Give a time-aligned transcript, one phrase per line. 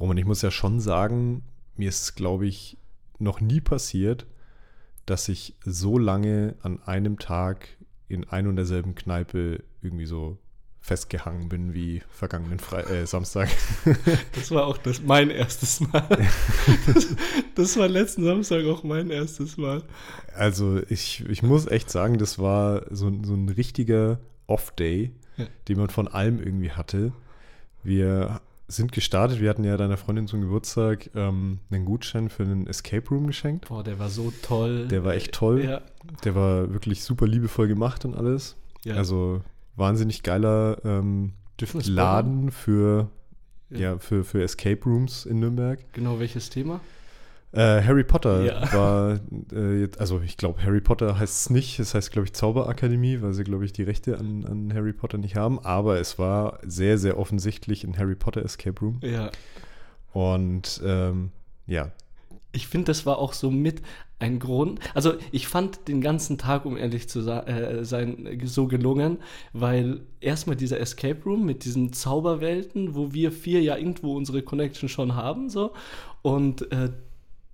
[0.00, 1.42] Roman, ich muss ja schon sagen,
[1.76, 2.78] mir ist, glaube ich,
[3.18, 4.26] noch nie passiert,
[5.04, 7.68] dass ich so lange an einem Tag
[8.08, 10.38] in ein und derselben Kneipe irgendwie so
[10.80, 13.50] festgehangen bin wie vergangenen Fre äh, Samstag.
[14.34, 16.26] Das war auch das, mein erstes Mal.
[16.86, 17.14] Das,
[17.54, 19.82] das, war letzten Samstag auch mein erstes Mal.
[20.34, 25.46] Also ich, ich muss echt sagen, das war so, so ein richtiger Off-Day, ja.
[25.68, 27.12] den man von allem irgendwie hatte.
[27.82, 28.40] Wir
[28.70, 29.40] sind gestartet.
[29.40, 33.68] Wir hatten ja deiner Freundin zum Geburtstag ähm, einen Gutschein für einen Escape Room geschenkt.
[33.68, 34.86] Boah, der war so toll.
[34.88, 35.64] Der war echt toll.
[35.64, 35.82] Ja.
[36.24, 38.56] Der war wirklich super liebevoll gemacht und alles.
[38.84, 38.94] Ja.
[38.94, 39.42] Also
[39.76, 41.32] wahnsinnig geiler ähm,
[41.84, 43.10] Laden für,
[43.70, 43.78] ja.
[43.78, 43.98] ja.
[43.98, 45.80] für, für Escape Rooms in Nürnberg.
[45.92, 46.80] Genau, welches Thema?
[47.52, 48.72] Äh, Harry Potter ja.
[48.72, 49.20] war,
[49.52, 53.32] äh, also ich glaube, Harry Potter heißt es nicht, es heißt, glaube ich, Zauberakademie, weil
[53.32, 56.96] sie, glaube ich, die Rechte an, an Harry Potter nicht haben, aber es war sehr,
[56.96, 59.00] sehr offensichtlich ein Harry Potter Escape Room.
[59.02, 59.30] Ja.
[60.12, 61.30] Und ähm,
[61.66, 61.90] ja.
[62.52, 63.82] Ich finde, das war auch so mit
[64.20, 64.80] ein Grund.
[64.94, 69.18] Also ich fand den ganzen Tag, um ehrlich zu äh, sein, so gelungen,
[69.52, 74.88] weil erstmal dieser Escape Room mit diesen Zauberwelten, wo wir vier ja irgendwo unsere Connection
[74.88, 75.72] schon haben, so.
[76.22, 76.90] Und äh,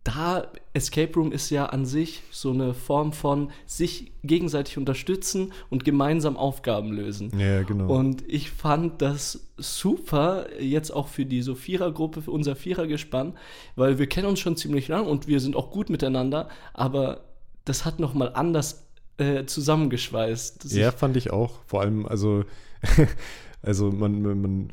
[0.07, 5.85] da Escape Room ist ja an sich so eine Form von sich gegenseitig unterstützen und
[5.85, 7.37] gemeinsam Aufgaben lösen.
[7.37, 7.93] Ja, genau.
[7.93, 13.37] Und ich fand das super, jetzt auch für die so Vierergruppe, für unser Vierergespann,
[13.75, 17.25] weil wir kennen uns schon ziemlich lang und wir sind auch gut miteinander, aber
[17.65, 18.87] das hat nochmal anders
[19.19, 20.73] äh, zusammengeschweißt.
[20.73, 21.65] Ja, fand ich auch.
[21.67, 22.45] Vor allem, also,
[23.63, 24.71] also man, man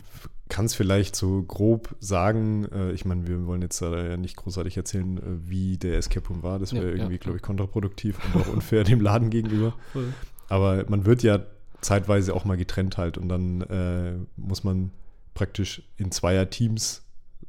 [0.53, 2.65] kann es vielleicht so grob sagen.
[2.71, 6.43] Äh, ich meine, wir wollen jetzt ja nicht großartig erzählen, äh, wie der Escape Room
[6.43, 6.59] war.
[6.59, 9.73] Das wäre ja, irgendwie, ja, glaube ich, kontraproduktiv und auch unfair dem Laden gegenüber.
[9.93, 10.13] Voll.
[10.49, 11.39] Aber man wird ja
[11.81, 14.91] zeitweise auch mal getrennt halt und dann äh, muss man
[15.33, 17.01] praktisch in zweier Teams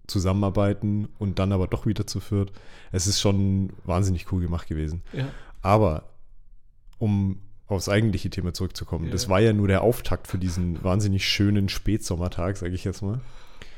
[0.07, 2.53] zusammenarbeiten und dann aber doch wieder zu viert.
[2.91, 5.03] Es ist schon wahnsinnig cool gemacht gewesen.
[5.13, 5.27] Ja.
[5.61, 6.05] Aber
[6.97, 9.07] um aufs eigentliche Thema zurückzukommen.
[9.07, 9.13] Ja.
[9.13, 13.21] Das war ja nur der Auftakt für diesen wahnsinnig schönen Spätsommertag, sage ich jetzt mal.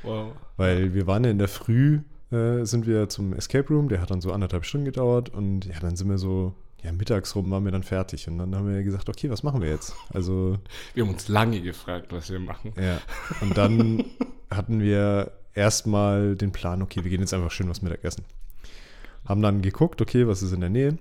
[0.02, 0.32] Wow.
[0.56, 4.10] Weil wir waren ja in der Früh, äh, sind wir zum Escape Room, der hat
[4.10, 7.64] dann so anderthalb Stunden gedauert und ja, dann sind wir so, ja, mittags rum waren
[7.64, 9.94] wir dann fertig und dann haben wir gesagt, okay, was machen wir jetzt?
[10.12, 10.58] Also.
[10.94, 12.72] Wir haben uns lange gefragt, was wir machen.
[12.80, 13.00] Ja.
[13.40, 14.04] Und dann
[14.50, 18.24] hatten wir erstmal den Plan, okay, wir gehen jetzt einfach schön was Mittagessen.
[19.26, 20.98] Haben dann geguckt, okay, was ist in der Nähe?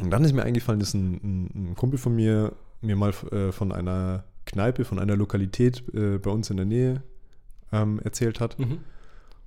[0.00, 3.52] Und dann ist mir eingefallen, dass ein, ein, ein Kumpel von mir mir mal äh,
[3.52, 7.02] von einer Kneipe, von einer Lokalität äh, bei uns in der Nähe
[7.72, 8.58] ähm, erzählt hat.
[8.58, 8.78] Mhm.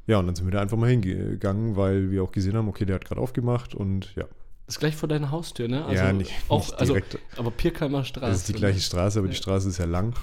[0.05, 2.85] Ja, und dann sind wir da einfach mal hingegangen, weil wir auch gesehen haben, okay,
[2.85, 4.25] der hat gerade aufgemacht und ja.
[4.65, 5.83] Das ist gleich vor deiner Haustür, ne?
[5.85, 7.15] Also ja, nicht, auch, nicht also, direkt.
[7.15, 8.27] Also, aber Pirkheimer Straße.
[8.27, 9.31] Das ist die gleiche Straße, aber ja.
[9.31, 10.13] die Straße ist ja lang.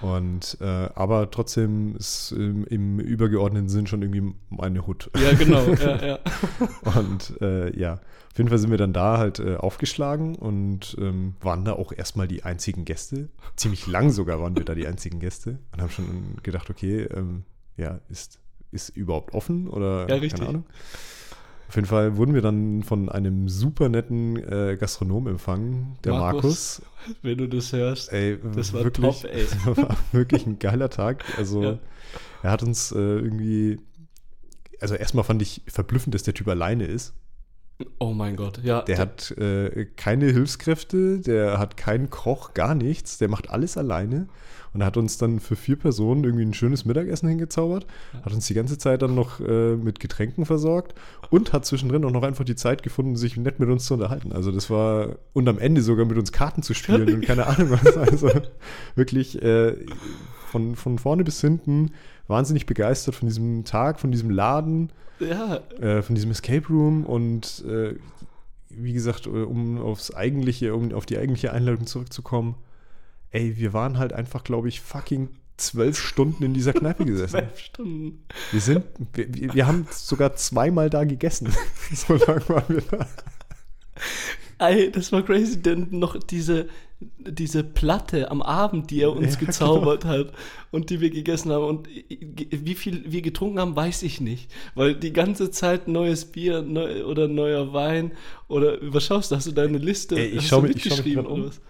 [0.00, 5.10] Und äh, aber trotzdem ist im, im, übergeordneten Sinn schon irgendwie eine Hut.
[5.14, 6.18] Ja, genau, ja, ja.
[6.98, 11.34] und äh, ja, auf jeden Fall sind wir dann da halt äh, aufgeschlagen und ähm,
[11.40, 13.28] waren da auch erstmal die einzigen Gäste.
[13.56, 17.44] Ziemlich lang sogar waren wir da die einzigen Gäste und haben schon gedacht, okay, ähm,
[17.76, 18.40] ja, ist,
[18.70, 20.38] ist überhaupt offen oder ja, richtig.
[20.40, 20.64] keine Ahnung.
[21.70, 26.82] Auf jeden Fall wurden wir dann von einem super netten äh, Gastronom empfangen, der Markus,
[26.82, 27.16] Markus.
[27.22, 29.46] Wenn du das hörst, ey, das war wirklich, top, ey.
[29.76, 31.24] War wirklich ein geiler Tag.
[31.38, 31.78] Also ja.
[32.42, 33.78] er hat uns äh, irgendwie,
[34.80, 37.14] also erstmal fand ich verblüffend, dass der Typ alleine ist.
[38.00, 38.82] Oh mein Gott, ja.
[38.82, 43.18] Der hat äh, keine Hilfskräfte, der hat keinen Koch, gar nichts.
[43.18, 44.26] Der macht alles alleine.
[44.72, 47.86] Und er hat uns dann für vier Personen irgendwie ein schönes Mittagessen hingezaubert,
[48.22, 50.94] hat uns die ganze Zeit dann noch äh, mit Getränken versorgt
[51.30, 54.32] und hat zwischendrin auch noch einfach die Zeit gefunden, sich nett mit uns zu unterhalten.
[54.32, 57.70] Also das war, und am Ende sogar mit uns Karten zu spielen und keine Ahnung
[57.70, 57.80] was.
[58.10, 58.30] Also
[58.94, 59.76] wirklich äh,
[60.50, 61.92] von, von vorne bis hinten
[62.28, 65.60] wahnsinnig begeistert von diesem Tag, von diesem Laden, ja.
[65.80, 67.94] äh, von diesem Escape Room und äh,
[68.70, 72.54] wie gesagt, äh, um aufs eigentliche, um auf die eigentliche Einladung zurückzukommen,
[73.30, 77.38] ey, wir waren halt einfach, glaube ich, fucking zwölf Stunden in dieser Kneipe gesessen.
[77.38, 78.24] Zwölf Stunden.
[78.50, 81.52] Wir sind, wir, wir haben sogar zweimal da gegessen.
[81.94, 83.06] so lange waren wir da.
[84.58, 86.68] Ey, das war crazy, denn noch diese,
[87.00, 90.14] diese Platte am Abend, die er uns ja, gezaubert genau.
[90.14, 90.32] hat
[90.70, 94.94] und die wir gegessen haben und wie viel wir getrunken haben, weiß ich nicht, weil
[94.94, 98.12] die ganze Zeit neues Bier neu, oder neuer Wein
[98.48, 100.16] oder was schaust du, hast du deine Liste?
[100.16, 101.46] Ey, ich mich, schau mich gerade um.
[101.46, 101.60] Was?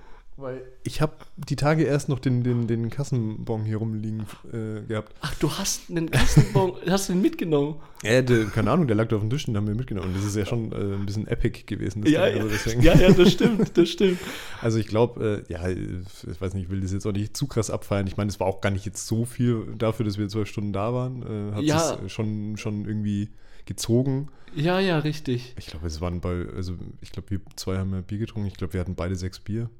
[0.40, 5.14] Weil ich habe die Tage erst noch den, den, den Kassenbon hier rumliegen äh, gehabt.
[5.20, 7.76] Ach, du hast einen Kassenbon, hast du den mitgenommen?
[8.02, 10.12] Ja, der, keine Ahnung, der lag da auf dem Tisch, den haben wir mitgenommen.
[10.14, 12.04] Das ist ja schon äh, ein bisschen epic gewesen.
[12.06, 12.42] Ja, Ding, ja.
[12.44, 14.18] also ja, ja, das stimmt, das stimmt.
[14.62, 17.46] Also ich glaube, äh, ja, ich weiß nicht, ich will das jetzt auch nicht zu
[17.46, 18.06] krass abfeiern.
[18.06, 20.72] Ich meine, es war auch gar nicht jetzt so viel dafür, dass wir zwölf Stunden
[20.72, 21.22] da waren.
[21.22, 21.98] Äh, hat Ja.
[22.04, 23.30] es schon, schon irgendwie
[23.64, 24.28] gezogen.
[24.54, 25.54] Ja, ja, richtig.
[25.58, 28.48] Ich glaube, es waren bei, also ich glaube, wir zwei haben ja Bier getrunken.
[28.48, 29.70] Ich glaube, wir hatten beide sechs Bier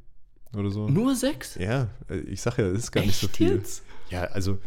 [0.55, 0.89] oder so.
[0.89, 1.57] Nur sechs?
[1.57, 3.55] Ja, äh, ich sag ja, es ist gar nicht so Echt viel.
[3.57, 3.83] jetzt?
[4.11, 4.59] Ja, also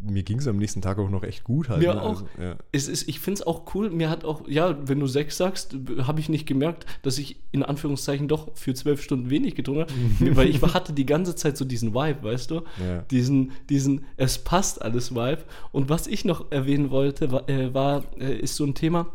[0.00, 1.80] mir ging es am nächsten Tag auch noch echt gut halt.
[1.80, 2.02] Mir ne?
[2.02, 2.08] auch.
[2.08, 2.56] Also, ja.
[2.72, 3.90] Es ist, ich finde es auch cool.
[3.90, 7.62] Mir hat auch, ja, wenn du sechs sagst, habe ich nicht gemerkt, dass ich in
[7.62, 10.36] Anführungszeichen doch für zwölf Stunden wenig getrunken habe.
[10.36, 12.62] weil ich hatte die ganze Zeit so diesen Vibe, weißt du?
[12.78, 13.02] Ja.
[13.10, 15.42] Diesen, diesen, es passt alles Vibe.
[15.72, 19.06] Und was ich noch erwähnen wollte, war, äh, war äh, ist so ein Thema.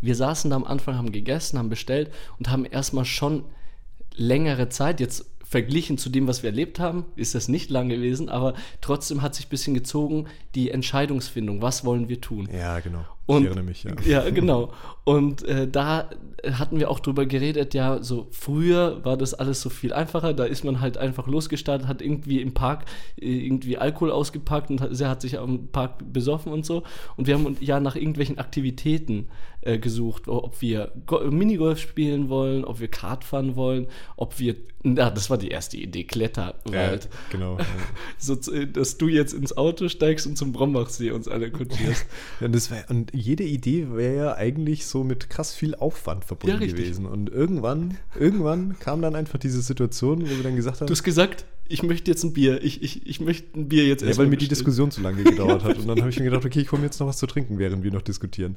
[0.00, 3.44] Wir saßen da am Anfang, haben gegessen, haben bestellt und haben erstmal schon
[4.16, 8.28] längere Zeit, jetzt verglichen zu dem, was wir erlebt haben, ist das nicht lang gewesen,
[8.28, 12.48] aber trotzdem hat sich ein bisschen gezogen, die Entscheidungsfindung, was wollen wir tun.
[12.52, 13.04] ja, genau.
[13.26, 13.92] Und- ich erinnere mich, ja.
[14.24, 14.72] Ja, genau.
[15.04, 16.10] Und äh, da
[16.58, 20.34] hatten wir auch drüber geredet, ja, so früher war das alles so viel einfacher.
[20.34, 22.84] Da ist man halt einfach losgestartet, hat irgendwie im Park
[23.18, 26.82] äh, irgendwie Alkohol ausgepackt und hat, hat sich am Park besoffen und so.
[27.16, 29.28] Und wir haben ja nach irgendwelchen Aktivitäten
[29.64, 34.56] äh, gesucht, ob wir Go Minigolf spielen wollen, ob wir Kart fahren wollen, ob wir,
[34.82, 37.08] na, das war die erste Idee, Ja, Kletterwald.
[37.30, 37.58] genau.
[37.58, 37.66] Ja.
[38.18, 42.06] So, äh, dass du jetzt ins Auto steigst und zum Brombachsee uns alle kutschierst.
[42.40, 46.60] Ja, und, wär, und jede Idee wäre ja eigentlich so mit krass viel Aufwand verbunden
[46.60, 47.06] Ja, gewesen.
[47.06, 51.02] Und irgendwann, irgendwann kam dann einfach diese Situation, wo wir dann gesagt haben, Du hast
[51.02, 52.62] gesagt, ich möchte jetzt ein Bier.
[52.62, 54.48] Ich, ich, ich möchte ein Bier jetzt ja, erstmal weil mir die.
[54.48, 55.78] Diskussion zu lange gedauert hat.
[55.78, 57.58] Und dann habe ich mir gedacht, okay, ich hole mir jetzt noch was zu trinken,
[57.58, 58.56] während wir noch diskutieren.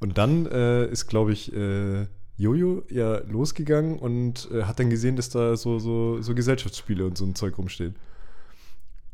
[0.00, 2.06] Und dann äh, ist, glaube ich, äh,
[2.36, 7.18] Jojo ja losgegangen und äh, hat dann gesehen, dass da so, so, so Gesellschaftsspiele und
[7.18, 7.96] so ein Zeug rumstehen.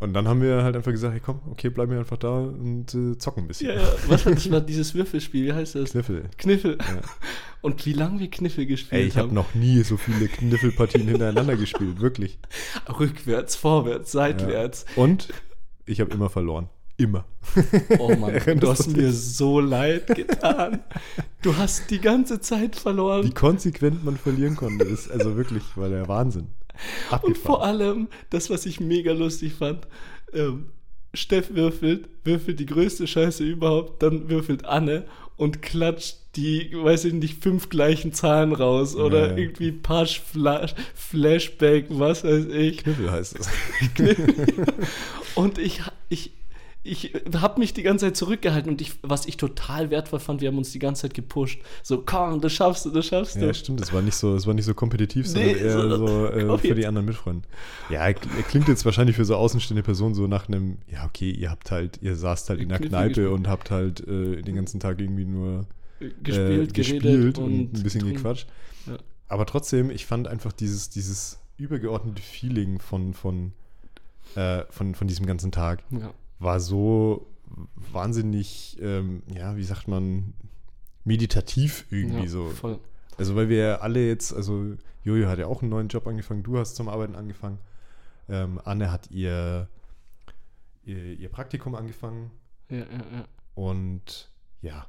[0.01, 2.95] Und dann haben wir halt einfach gesagt, hey komm, okay, bleiben wir einfach da und
[2.95, 3.71] äh, zocken ein bisschen.
[3.71, 3.89] Ja, ja.
[4.09, 5.47] Was war das war dieses Würfelspiel?
[5.47, 5.93] Wie heißt das?
[5.93, 6.25] Kniffel.
[6.37, 6.77] Kniffel.
[6.79, 7.01] Ja.
[7.63, 9.35] Und wie lange wir Kniffel gespielt Ey, ich habe haben.
[9.35, 12.39] noch nie so viele Kniffelpartien hintereinander gespielt, wirklich.
[13.01, 14.85] Rückwärts, vorwärts, seitwärts.
[14.97, 15.29] Und
[15.87, 16.69] ich habe immer verloren.
[16.97, 17.25] Immer.
[17.99, 20.81] Oh Mann, du hast mir so leid getan.
[21.43, 23.25] Du hast die ganze Zeit verloren.
[23.27, 26.49] Wie konsequent man verlieren konnte, ist also wirklich, war der Wahnsinn.
[27.23, 29.87] Und vor allem, das, was ich mega lustig fand,
[30.33, 30.67] ähm,
[31.13, 35.05] Steff würfelt, würfelt die größte Scheiße überhaupt, dann würfelt Anne
[35.37, 39.37] und klatscht die, weiß ich nicht, fünf gleichen Zahlen raus oder Ja.
[39.37, 42.79] irgendwie Pasch, Flash, Flashback, was weiß ich.
[42.79, 43.49] Kniffel heißt es.
[45.37, 46.33] Und ich, ich,
[46.87, 50.49] ich habe mich die ganze Zeit zurückgehalten und ich, was ich total wertvoll fand, wir
[50.49, 51.61] haben uns die ganze Zeit gepusht.
[51.83, 53.47] So, komm, das schaffst du, das schaffst du.
[53.47, 56.07] Ja, stimmt, es war nicht so, es war nicht so kompetitiv, sondern Nee, eher so-
[56.07, 57.45] so äh, für die anderen Mitfreunden.
[57.91, 61.51] Ja, kl- klingt jetzt wahrscheinlich für so außenstehende Personen so nach einem, ja, okay, ihr
[61.51, 65.01] habt halt, ihr saßt halt in der Kneipe und habt halt äh, den ganzen Tag
[65.01, 65.67] irgendwie nur
[66.23, 68.17] gespielt, äh, gespielt und, und ein bisschen getrunken.
[68.17, 68.47] gequatscht.
[68.87, 68.99] Ja.
[69.29, 73.53] Aber trotzdem, ich fand einfach dieses, dieses übergeordnete Feeling von, von,
[74.35, 76.13] äh, von, von diesem ganzen Tag Ja.
[76.45, 77.27] War so
[77.93, 80.35] wahnsinnig, ähm, ja, wie sagt man,
[81.05, 82.49] meditativ irgendwie ja, so.
[82.51, 82.79] Voll.
[83.17, 86.59] Also weil wir alle jetzt, also Jojo hat ja auch einen neuen Job angefangen, du
[86.59, 87.59] hast zum Arbeiten angefangen,
[88.29, 89.69] ähm, Anne hat ihr,
[90.85, 92.31] ihr, ihr Praktikum angefangen
[92.71, 93.25] Ja, ja, ja.
[93.55, 94.31] und
[94.63, 94.87] ja,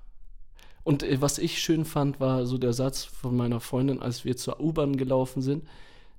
[0.84, 4.38] Und äh, was ich schön fand, war so der Satz von meiner Freundin, als wir
[4.38, 5.68] zur U-Bahn gelaufen sind.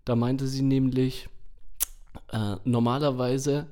[0.05, 1.29] Da meinte sie nämlich,
[2.33, 3.67] äh, normalerweise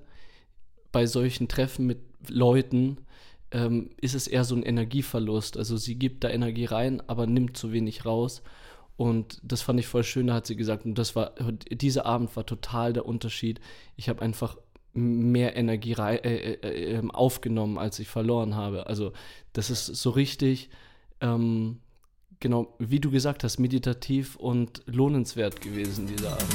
[0.95, 1.99] bei solchen Treffen mit
[2.29, 2.99] Leuten
[3.51, 5.57] ähm, ist es eher so ein Energieverlust.
[5.57, 8.43] Also sie gibt da Energie rein, aber nimmt zu wenig raus.
[8.97, 10.85] Und das fand ich voll schön, da hat sie gesagt.
[10.85, 11.33] Und das war,
[11.69, 13.61] dieser Abend war total der Unterschied.
[13.97, 14.57] Ich habe einfach
[14.93, 18.87] mehr Energie rei äh, äh, äh, aufgenommen, als ich verloren habe.
[18.87, 19.13] Also
[19.53, 20.71] das ist so richtig,
[21.21, 21.81] ähm,
[22.39, 26.55] genau, wie du gesagt hast, meditativ und lohnenswert gewesen, dieser Abend.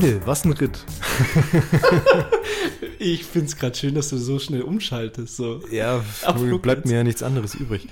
[0.00, 0.84] Leute, was ein Ritt.
[3.00, 5.36] Ich finde es gerade schön, dass du so schnell umschaltest.
[5.36, 5.60] So.
[5.70, 6.62] Ja, Ab Flugplatz.
[6.62, 7.86] bleibt mir ja nichts anderes übrig.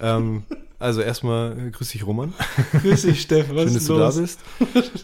[0.00, 0.42] ähm,
[0.78, 2.34] also erstmal äh, grüß dich, Roman.
[2.72, 3.56] Grüß dich, Steffen.
[3.56, 4.14] Was Schön, dass du los?
[4.14, 4.40] da bist.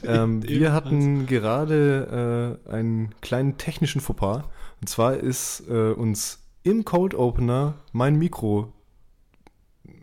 [0.07, 4.45] Ähm, wir hatten gerade äh, einen kleinen technischen Fauxpas.
[4.83, 8.73] Und zwar ist äh, uns im Cold Opener mein Mikro,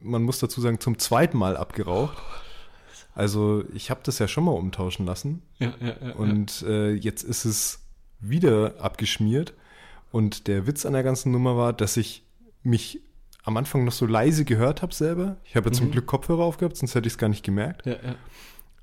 [0.01, 2.17] man muss dazu sagen, zum zweiten Mal abgeraucht.
[3.15, 5.41] Also ich habe das ja schon mal umtauschen lassen.
[5.59, 6.15] Ja, ja, ja.
[6.15, 7.79] Und äh, jetzt ist es
[8.19, 9.53] wieder abgeschmiert.
[10.11, 12.23] Und der Witz an der ganzen Nummer war, dass ich
[12.63, 13.01] mich
[13.43, 15.37] am Anfang noch so leise gehört habe selber.
[15.43, 15.91] Ich habe ja zum Mhm.
[15.91, 17.85] Glück Kopfhörer aufgehabt, sonst hätte ich es gar nicht gemerkt.
[17.85, 18.15] ja, ja.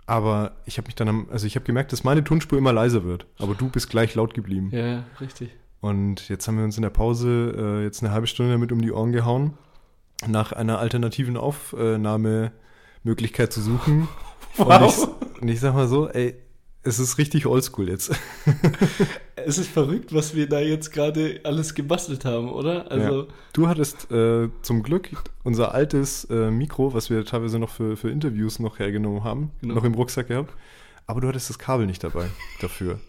[0.07, 3.05] Aber ich habe mich dann, am, also ich habe gemerkt, dass meine Tonspur immer leiser
[3.05, 3.27] wird.
[3.39, 4.71] Aber du bist gleich laut geblieben.
[4.73, 5.51] ja, ja, richtig.
[5.81, 8.83] Und jetzt haben wir uns in der Pause äh, jetzt eine halbe Stunde damit um
[8.83, 9.55] die Ohren gehauen,
[10.27, 11.37] nach einer alternativen
[13.01, 14.09] Aufnahmemöglichkeit zu suchen.
[14.57, 16.35] Und, ich, und ich sag mal so, ey,
[16.83, 18.11] es ist richtig oldschool jetzt.
[19.47, 22.91] Es ist verrückt, was wir da jetzt gerade alles gebastelt haben, oder?
[22.91, 25.09] Also, Du hattest äh, zum Glück
[25.45, 29.77] unser altes äh, Mikro, was wir teilweise noch für, für Interviews noch hergenommen haben, Genau.
[29.77, 30.53] noch im Rucksack gehabt.
[31.07, 32.27] Aber du hattest das Kabel nicht dabei
[32.61, 33.01] dafür.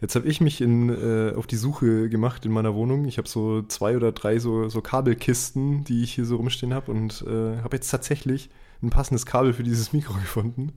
[0.00, 3.04] Jetzt habe ich mich in, äh, auf die Suche gemacht in meiner Wohnung.
[3.04, 6.90] Ich habe so zwei oder drei so, so Kabelkisten, die ich hier so rumstehen habe
[6.90, 8.50] und äh, habe jetzt tatsächlich
[8.82, 10.72] ein passendes Kabel für dieses Mikro gefunden.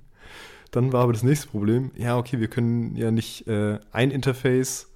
[0.72, 4.88] Dann war aber das nächste Problem, ja, okay, wir können ja nicht äh, ein Interface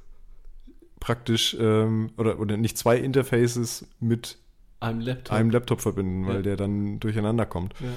[0.99, 4.37] praktisch ähm, oder, oder nicht zwei Interfaces mit
[4.81, 5.33] einem Laptop.
[5.35, 6.41] einem Laptop verbinden, weil Ja.
[6.41, 7.73] der dann durcheinander kommt.
[7.79, 7.87] ja.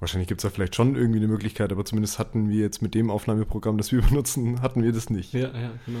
[0.00, 2.94] Wahrscheinlich gibt es da vielleicht schon irgendwie eine Möglichkeit, aber zumindest hatten wir jetzt mit
[2.94, 5.32] dem Aufnahmeprogramm, das wir benutzen, hatten wir das nicht.
[5.32, 6.00] ja, ja, genau.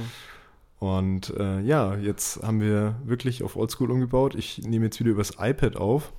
[0.80, 4.34] Und äh, ja, jetzt haben wir wirklich auf Oldschool umgebaut.
[4.34, 6.12] Ich nehme jetzt wieder übers iPad auf.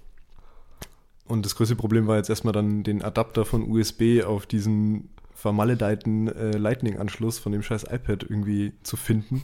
[1.28, 6.28] Und das größte Problem war jetzt erstmal dann den Adapter von USB auf diesen vermaledeiten
[6.28, 9.44] äh, Lightning-Anschluss von dem scheiß iPad irgendwie zu finden.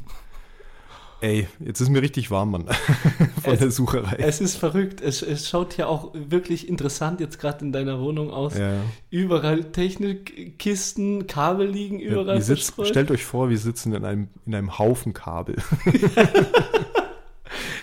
[1.21, 2.65] Ey, jetzt ist mir richtig warm, Mann,
[3.43, 4.15] von Es- der Sucherei.
[4.17, 5.01] Es ist verrückt.
[5.01, 8.57] Es, es schaut ja auch wirklich interessant jetzt gerade in deiner Wohnung aus.
[8.57, 8.79] ja, ja.
[9.11, 12.87] Überall Technikkisten, Kabel liegen Ja, überall wir sitz, verstreut.
[12.87, 15.55] stellt euch vor, wir sitzen in einem, in einem Haufen Kabel.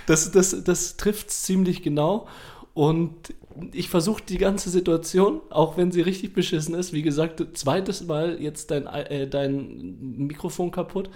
[0.06, 2.26] Das, das, das trifft ziemlich genau.
[2.72, 3.34] Und
[3.72, 8.40] ich versuche die ganze Situation, auch wenn sie richtig beschissen ist, wie gesagt, zweites Mal
[8.40, 9.96] jetzt dein, äh, dein
[10.26, 11.10] Mikrofon kaputt.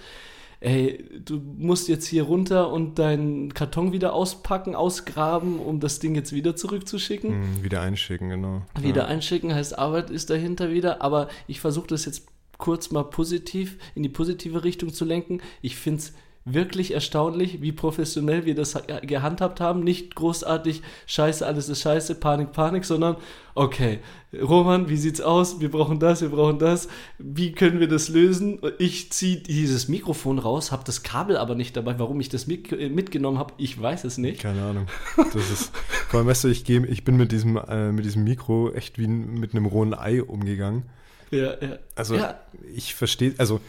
[0.59, 6.15] Ey, du musst jetzt hier runter und deinen Karton wieder auspacken, ausgraben, um das Ding
[6.15, 7.31] jetzt wieder zurückzuschicken.
[7.31, 8.61] Hm, wieder einschicken, genau.
[8.79, 9.07] Wieder ja.
[9.07, 14.03] einschicken heißt Arbeit ist dahinter wieder, aber ich versuche das jetzt kurz mal positiv in
[14.03, 15.41] die positive Richtung zu lenken.
[15.61, 16.13] Ich finde es
[16.45, 19.83] wirklich erstaunlich, wie professionell wir das ha- gehandhabt haben.
[19.83, 23.15] Nicht großartig, scheiße, alles ist scheiße, Panik, Panik, sondern
[23.55, 23.99] okay,
[24.41, 25.61] Roman, wie sieht's aus?
[25.61, 26.89] Wir brauchen das, wir brauchen das.
[27.17, 28.59] Wie können wir das lösen?
[28.79, 31.97] Ich ziehe dieses Mikrofon raus, habe das Kabel aber nicht dabei.
[31.99, 34.41] Warum ich das äh, mitgenommen habe, ich weiß es nicht.
[34.41, 34.87] Keine Ahnung.
[35.15, 35.71] Das ist,
[36.09, 38.97] vor allem, weißt du, ich, geh, ich bin mit diesem, äh, mit diesem Mikro echt
[38.97, 40.83] wie mit einem rohen Ei umgegangen.
[41.31, 41.77] Ja, ja.
[41.95, 42.39] Also ja,
[42.75, 43.59] ich verstehe, also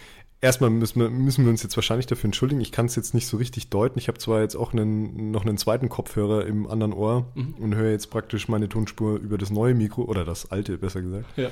[0.45, 2.61] erstmal müssen wir, müssen wir uns jetzt wahrscheinlich dafür entschuldigen.
[2.61, 3.99] Ich kann es jetzt nicht so richtig deuten.
[3.99, 7.55] Ich habe zwar jetzt auch einen, noch einen zweiten Kopfhörer im anderen Ohr Mhm.
[7.59, 11.27] und höre jetzt praktisch meine Tonspur über das neue Mikro oder das alte, besser gesagt.
[11.37, 11.49] ja,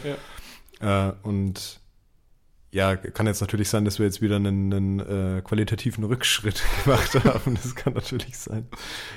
[0.80, 1.08] ja.
[1.08, 1.80] Äh, und
[2.70, 7.14] ja, kann jetzt natürlich sein, dass wir jetzt wieder einen, einen äh, qualitativen Rückschritt gemacht
[7.25, 7.54] haben.
[7.54, 8.66] Das kann natürlich sein.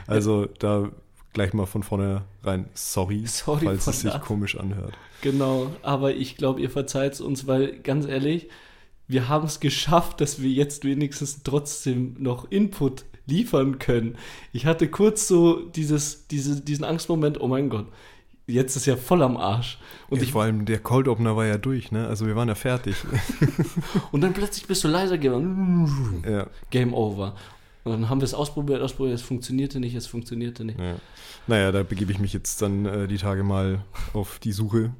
[0.08, 0.89] Also da
[1.34, 2.70] gleich mal von vorne rein.
[2.74, 4.94] Sorry, Sorry falls es sich komisch anhört.
[5.22, 8.50] Genau, aber ich glaube, ihr verzeiht es uns, weil ganz ehrlich,
[9.08, 14.18] wir haben es geschafft, dass wir jetzt wenigstens trotzdem noch Input liefern können.
[14.54, 17.88] Ich hatte kurz so dieses, diese, diesen Angstmoment, oh mein Gott,
[18.48, 19.80] jetzt ist ja voll am Arsch.
[20.10, 22.08] Und, Und ich, vor allem der Cold Opener war ja durch, ne?
[22.08, 22.96] Also wir waren ja fertig.
[24.12, 26.24] und dann plötzlich bist du leiser geworden.
[26.28, 27.36] ja, Game over.
[27.84, 30.80] Und dann haben wir es ausprobiert, ausprobiert, es funktionierte nicht, es funktionierte nicht.
[30.80, 30.96] ja.
[31.48, 33.84] Naja, da begebe ich mich jetzt dann äh, die Tage mal
[34.14, 34.96] auf die Suche.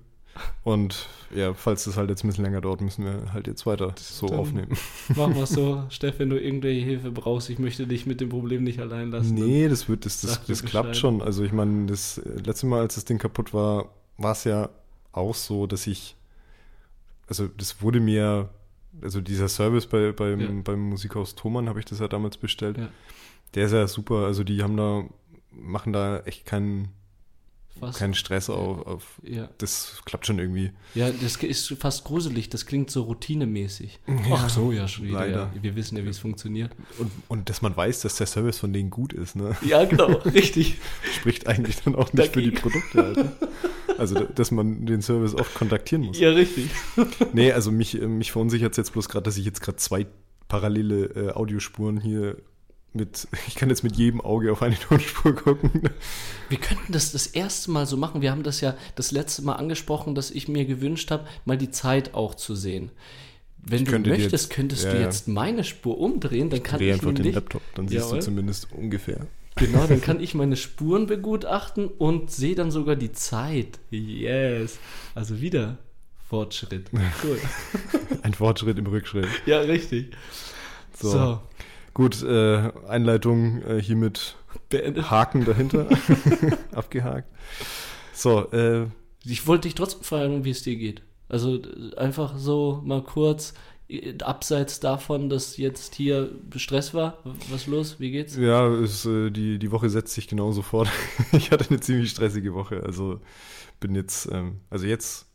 [0.64, 3.94] Und ja, falls das halt jetzt ein bisschen länger dauert, müssen wir halt jetzt weiter
[3.98, 4.78] so Dann- aufnehmen.
[5.16, 8.30] Machen wir es so, Steff, wenn du irgendwelche Hilfe brauchst, ich möchte dich mit dem
[8.30, 9.34] Problem nicht allein lassen.
[9.34, 11.22] Nee, das wird, das, das, das klappt schon.
[11.22, 14.70] Also ich meine, das äh, letzte Mal, als das Ding kaputt war, war es ja
[15.12, 16.16] auch so, dass ich,
[17.28, 18.50] also das wurde mir,
[19.02, 20.50] also dieser Service bei, beim, Ja.
[20.64, 22.78] beim Musikhaus Thomann habe ich das ja damals bestellt.
[22.78, 22.90] Ja.
[23.54, 25.04] Der ist ja super, also die haben da,
[25.52, 26.90] machen da echt keinen,
[27.80, 28.00] Fast.
[28.00, 29.50] keinen Stress auf, auf, Ja.
[29.58, 30.72] das klappt schon irgendwie.
[30.94, 34.00] ja, das ist fast gruselig, das klingt so routinemäßig.
[34.32, 35.20] Ach so, ja, schon wieder.
[35.20, 35.52] leider.
[35.54, 35.64] Ja.
[35.64, 36.72] Wir wissen ja, wie es funktioniert.
[37.00, 39.56] Und, und dass man weiß, dass der Service von denen gut ist, ne?
[39.66, 40.78] Ja, genau, richtig.
[41.16, 42.62] spricht eigentlich dann auch nicht für die Dagegen.
[42.62, 43.32] Produkte ne?
[43.98, 46.20] Also, da- dass man den Service oft kontaktieren muss.
[46.20, 46.70] Ja, richtig.
[47.34, 50.06] Nee, also mich, äh, mich verunsichert es jetzt bloß gerade, dass ich jetzt gerade zwei
[50.48, 52.38] parallele äh, Audiospuren hier
[52.96, 55.90] mit, ich kann jetzt mit jedem Auge auf eine Tonspur gucken.
[56.50, 58.22] Wir könnten das das erste Mal so machen.
[58.22, 61.72] Wir haben das ja das letzte Mal angesprochen, dass ich mir gewünscht habe, mal die
[61.72, 62.92] Zeit auch zu sehen.
[63.68, 66.90] Wenn Ich du möchtest, jetzt- könntest ja, du jetzt meine Spur umdrehen, dann kann Dreh
[66.90, 68.20] ich einfach den Laptop, dann siehst Jawohl.
[68.20, 69.26] du zumindest ungefähr.
[69.56, 73.80] genau, dann kann ich meine Spuren begutachten und sehe dann sogar die Zeit.
[73.90, 74.78] Yes.
[75.16, 75.80] Also wieder
[76.30, 76.92] Fortschritt.
[77.24, 77.40] Cool.
[78.22, 79.28] Ein Fortschritt im Rückschritt.
[79.48, 80.12] ja, richtig.
[81.00, 81.10] So.
[81.10, 81.42] So,
[81.96, 84.36] Gut, äh, Einleitung äh, hiermit
[84.70, 85.10] beendet.
[85.10, 85.88] Haken dahinter.
[86.74, 87.28] Abgehakt.
[88.14, 88.88] So, äh,
[89.24, 91.02] Ich wollte dich trotzdem fragen, wie es dir geht.
[91.30, 91.60] Also
[91.98, 93.54] einfach so mal kurz,
[93.88, 97.18] äh, abseits davon, dass jetzt hier Stress war.
[97.50, 98.00] Was los?
[98.00, 98.36] Wie geht's?
[98.36, 100.90] ja, es, äh, die, die Woche setzt sich genauso fort.
[101.32, 102.84] ich hatte eine ziemlich stressige Woche.
[102.84, 103.22] Also
[103.80, 105.28] bin jetzt, ähm, also jetzt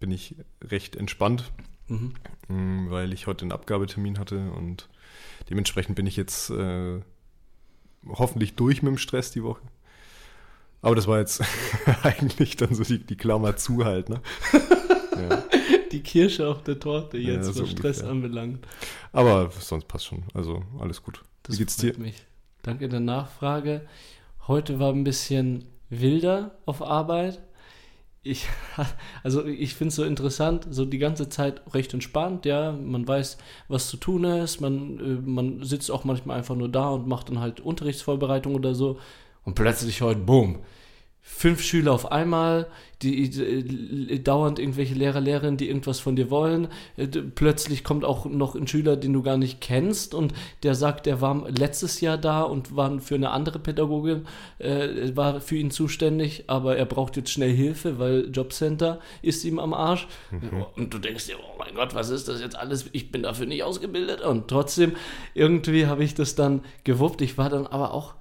[0.00, 1.50] bin ich recht entspannt,
[1.90, 2.12] Mhm.
[2.48, 4.88] mh, weil ich heute einen Abgabetermin hatte und
[5.50, 7.00] dementsprechend bin ich jetzt äh,
[8.08, 9.62] hoffentlich durch mit dem Stress die Woche.
[10.82, 11.42] Aber das war jetzt
[12.02, 14.20] eigentlich dann so die, die Klammer zu halt, ne?
[15.16, 15.44] ja.
[15.90, 18.10] Die Kirsche auf der Torte Ja, jetzt, so was Stress ungefähr.
[18.10, 18.66] anbelangt.
[19.12, 20.24] Aber sonst passt schon.
[20.34, 21.22] Also alles gut.
[21.42, 22.00] Das Wie geht's freut dir?
[22.02, 22.24] mich.
[22.62, 23.86] Danke der Nachfrage.
[24.46, 27.40] Heute war ein bisschen wilder auf Arbeit.
[28.22, 28.46] Ich,
[29.22, 33.38] also ich finde es so interessant, so die ganze Zeit recht entspannt, ja, man weiß,
[33.68, 37.28] was zu tun ist, man, äh, man sitzt auch manchmal einfach nur da und macht
[37.28, 38.98] dann halt Unterrichtsvorbereitung oder so.
[39.44, 40.58] Und plötzlich heute, boom,
[41.30, 42.66] fünf Schüler auf einmal,
[43.02, 46.66] die, die dauernd irgendwelche Lehrer, Lehrerinnen, die irgendwas von dir wollen.
[46.96, 50.32] Äh, Plötzlich kommt auch noch ein Schüler, den du gar nicht kennst und
[50.64, 54.26] der sagt, der war letztes Jahr da und war für eine andere Pädagogin,
[54.58, 59.60] äh, war für ihn zuständig, aber er braucht jetzt schnell Hilfe, weil Jobcenter ist ihm
[59.60, 60.08] am Arsch.
[60.76, 62.86] Und du denkst dir, oh mein Gott, was ist das jetzt alles?
[62.92, 64.22] Ich bin dafür nicht ausgebildet.
[64.22, 64.96] Und trotzdem,
[65.34, 67.20] irgendwie habe ich das dann gewuppt.
[67.20, 68.14] Ich war dann aber auch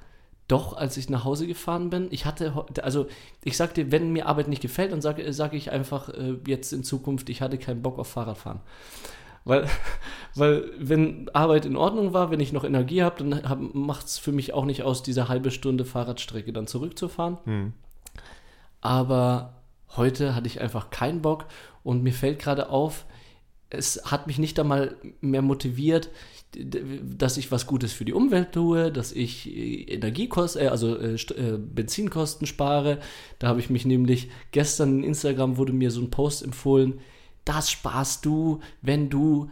[0.48, 3.08] doch, als ich nach Hause gefahren bin, ich hatte, also
[3.44, 6.84] ich sagte, wenn mir Arbeit nicht gefällt, dann sage sag ich einfach äh, jetzt in
[6.84, 8.62] Zukunft, ich hatte keinen Bock auf Fahrradfahren.
[9.44, 9.68] Weil,
[10.36, 14.32] weil wenn Arbeit in Ordnung war, wenn ich noch Energie habe, dann macht es für
[14.32, 17.38] mich auch nicht aus, diese halbe Stunde Fahrradstrecke dann zurückzufahren.
[17.44, 17.74] Hm.
[18.80, 19.54] Aber
[19.98, 21.46] heute hatte ich einfach keinen Bock
[21.84, 23.06] und mir fällt gerade auf,
[23.70, 26.10] es hat mich nicht einmal mehr motiviert,
[26.54, 31.16] dass ich was Gutes für die Umwelt tue, dass ich äh, Energiekosten, äh, also äh,
[31.16, 33.00] St- Benzinkosten spare.
[33.40, 37.00] Da habe ich mich nämlich gestern in Instagram wurde mir so ein Post empfohlen.
[37.46, 39.50] Das sparst du, wenn du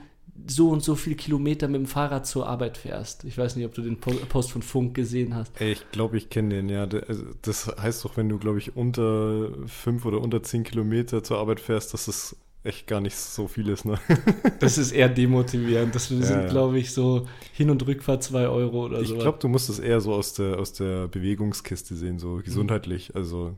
[0.48, 3.24] so und so viel Kilometer mit dem Fahrrad zur Arbeit fährst.
[3.24, 5.60] Ich weiß nicht, ob du den Po- Post von Funk gesehen hast.
[5.62, 6.84] Ich glaube, ich kenne den, ja.
[7.08, 11.38] Also Das heißt doch, wenn du, glaube ich, unter fünf oder unter zehn Kilometer zur
[11.40, 14.00] Arbeit fährst, dass das echt gar nicht so viel ist, ne?
[14.60, 15.94] Das ist eher demotivierend.
[15.94, 16.48] Das sind, ja.
[16.48, 19.18] glaube ich, so Hin- und Rückfahrt 2 Euro oder Ich so.
[19.18, 23.16] glaube, du musst es eher so aus der, aus der Bewegungskiste sehen, so gesundheitlich.
[23.16, 23.56] Also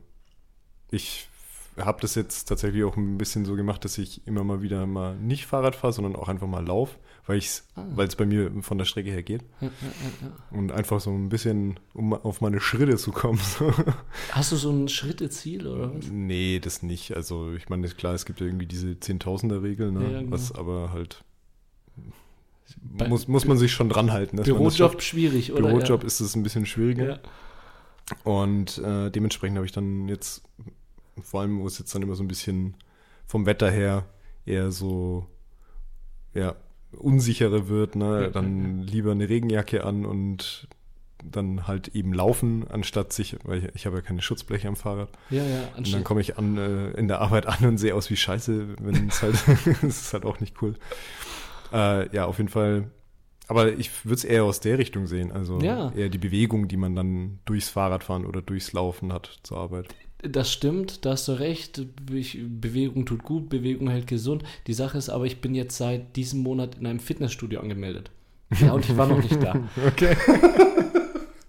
[0.90, 1.28] ich
[1.76, 5.16] habe das jetzt tatsächlich auch ein bisschen so gemacht, dass ich immer mal wieder mal
[5.16, 7.84] nicht Fahrrad fahre, sondern auch einfach mal lauf, weil es Ah.
[8.16, 9.42] bei mir von der Strecke her geht.
[9.60, 9.70] Ja, ja,
[10.22, 10.58] ja.
[10.58, 13.38] Und einfach so ein bisschen, um auf meine Schritte zu kommen.
[14.32, 16.06] Hast du so ein Schritteziel oder was?
[16.10, 17.14] Nee, das nicht.
[17.14, 20.00] Also ich meine, klar, es gibt ja irgendwie diese Zehntausender-Regel, ne?
[20.20, 20.30] Genau.
[20.32, 21.22] was aber halt
[22.82, 24.36] Bei- muss, muss man sich schon dran halten.
[24.42, 25.62] Bürojob schwierig, oder?
[25.68, 27.20] Bürojob ist es ein bisschen schwieriger.
[28.24, 30.42] Und äh, dementsprechend habe ich dann jetzt,
[31.22, 32.74] vor allem, wo es jetzt dann immer so ein bisschen
[33.26, 34.06] vom Wetter her
[34.46, 35.26] eher so,
[36.32, 36.56] ja,
[36.98, 40.68] unsicherer wird, ne, dann lieber eine Regenjacke an und
[41.24, 45.08] dann halt eben laufen, anstatt sich, weil ich, ich habe ja keine Schutzbleche am Fahrrad.
[45.30, 48.08] Ja, ja, Und dann komme ich an äh, in der Arbeit an und sehe aus
[48.10, 49.34] wie Scheiße, wenn es halt,
[49.82, 50.74] das ist halt auch nicht cool.
[51.72, 52.90] Äh, ja, auf jeden Fall.
[53.48, 55.32] Aber ich würde es eher aus der Richtung sehen.
[55.32, 55.90] Also Ja.
[55.96, 59.88] eher die Bewegung, die man dann durchs Fahrradfahren oder durchs Laufen hat zur Arbeit.
[60.22, 61.82] Das stimmt, da hast du recht.
[62.12, 64.42] Ich, Bewegung tut gut, Bewegung hält gesund.
[64.66, 68.10] Die Sache ist aber, ich bin jetzt seit diesem Monat in einem Fitnessstudio angemeldet.
[68.60, 69.54] Ja, und ich war noch nicht da.
[69.86, 70.16] Okay.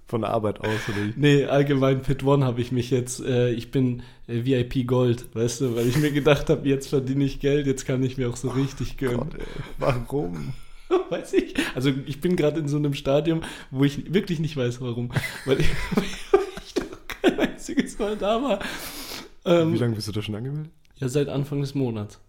[0.06, 1.14] Von der Arbeit aus oder wie?
[1.16, 5.62] Nee, allgemein Pit One habe ich mich jetzt, äh, ich bin äh, VIP Gold, weißt
[5.62, 8.36] du, weil ich mir gedacht habe, jetzt verdiene ich Geld, jetzt kann ich mir auch
[8.36, 9.30] so richtig gönnen.
[9.30, 9.36] Gott.
[9.78, 10.54] Warum?
[11.10, 11.54] Weiß ich.
[11.76, 15.12] Also ich bin gerade in so einem Stadium, wo ich wirklich nicht weiß, warum.
[15.46, 15.68] Weil ich,
[17.70, 18.60] einziges Mal da war.
[19.46, 20.72] Ähm, Wie lange bist du da schon angemeldet?
[20.98, 22.20] Ja, seit Anfang des Monats.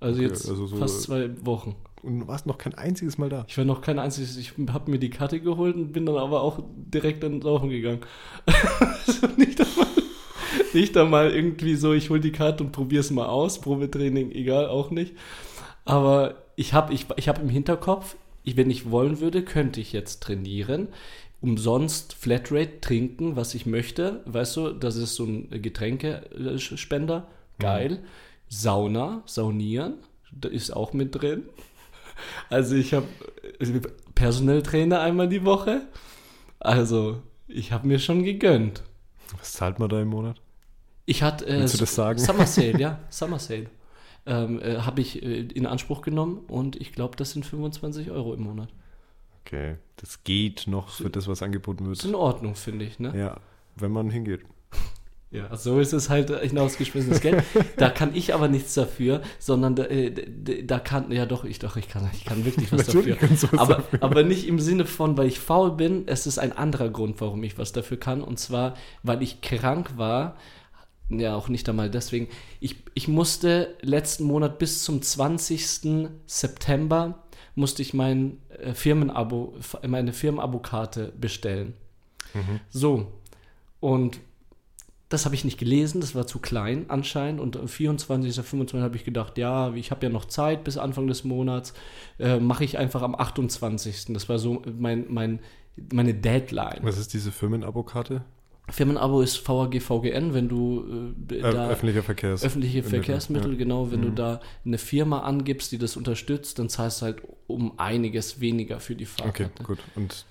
[0.00, 1.76] Also Okay, jetzt also so- fast zwei Wochen.
[2.02, 3.44] Und du warst noch kein einziges Mal da.
[3.46, 6.42] Ich war noch kein einziges, ich habe mir die Karte geholt und bin dann aber
[6.42, 8.00] auch direkt dann laufen gegangen.
[8.46, 9.86] also nicht einmal,
[10.72, 14.66] nicht einmal irgendwie so, ich hole die Karte und probiere es mal aus, Probetraining, egal,
[14.66, 15.14] auch nicht.
[15.84, 19.92] Aber ich habe ich, ich hab im Hinterkopf, ich, wenn ich wollen würde, könnte ich
[19.92, 20.88] jetzt trainieren.
[21.42, 24.22] Umsonst Flatrate trinken, was ich möchte.
[24.24, 27.26] Weißt du, das ist so ein Getränkespender.
[27.58, 28.02] Geil.
[28.48, 29.94] Sauna, saunieren,
[30.30, 31.44] da ist auch mit drin.
[32.50, 33.06] Also ich habe
[34.14, 35.82] Personal Trainer einmal die Woche.
[36.60, 38.82] Also ich habe mir schon gegönnt.
[39.38, 40.40] Was zahlt man da im Monat?
[41.06, 42.18] Ich hatte äh, Willst du das sagen?
[42.18, 43.66] Summer Sale, ja, Summer Sale.
[44.24, 48.34] Ähm, äh, habe ich äh, in Anspruch genommen und ich glaube, das sind 25 Euro
[48.34, 48.68] im Monat.
[49.44, 52.14] Okay, das geht noch für das, was angeboten Das ist wird.
[52.14, 53.12] in Ordnung, finde ich, ne?
[53.16, 53.38] Ja,
[53.76, 54.40] wenn man hingeht.
[55.34, 57.42] Ja, so ist es halt hinausgeschmissenes Geld.
[57.78, 60.12] da kann ich aber nichts dafür, sondern da, äh,
[60.62, 63.30] da kann, ja doch, ich doch, ich kann, ich kann wirklich was Natürlich dafür.
[63.52, 64.02] was aber, dafür.
[64.02, 67.42] aber nicht im Sinne von, weil ich faul bin, es ist ein anderer Grund, warum
[67.44, 68.20] ich was dafür kann.
[68.22, 70.36] Und zwar, weil ich krank war.
[71.08, 72.28] Ja, auch nicht einmal deswegen.
[72.60, 76.10] Ich, ich musste letzten Monat bis zum 20.
[76.26, 77.22] September
[77.54, 79.54] musste ich mein äh, Firmenabo,
[79.86, 81.74] meine Firmenabokarte bestellen.
[82.70, 83.12] So.
[83.80, 84.20] Und
[85.08, 87.40] das habe ich nicht gelesen, das war zu klein anscheinend.
[87.40, 88.34] Und am 24.
[88.34, 88.80] 25.
[88.80, 91.74] habe ich gedacht, ja, ich habe ja noch Zeit bis Anfang des Monats,
[92.18, 94.06] äh, mache ich einfach am 28.
[94.08, 95.40] Das war so mein, mein,
[95.92, 96.80] meine Deadline.
[96.82, 98.24] Was ist diese Firmenabokarte?
[98.68, 102.44] Firmenabo ist VAG, VGN, wenn du äh, da öffentlicher Verkehrs.
[102.44, 103.58] öffentliche Mittel, Verkehrsmittel, ja.
[103.58, 104.14] genau, wenn du Mhm.
[104.14, 108.94] da eine Firma angibst, die das unterstützt, dann zahlst du halt um einiges weniger für
[108.94, 109.62] die Okay, Fahrkarte.
[109.64, 109.78] gut.
[109.96, 110.24] Und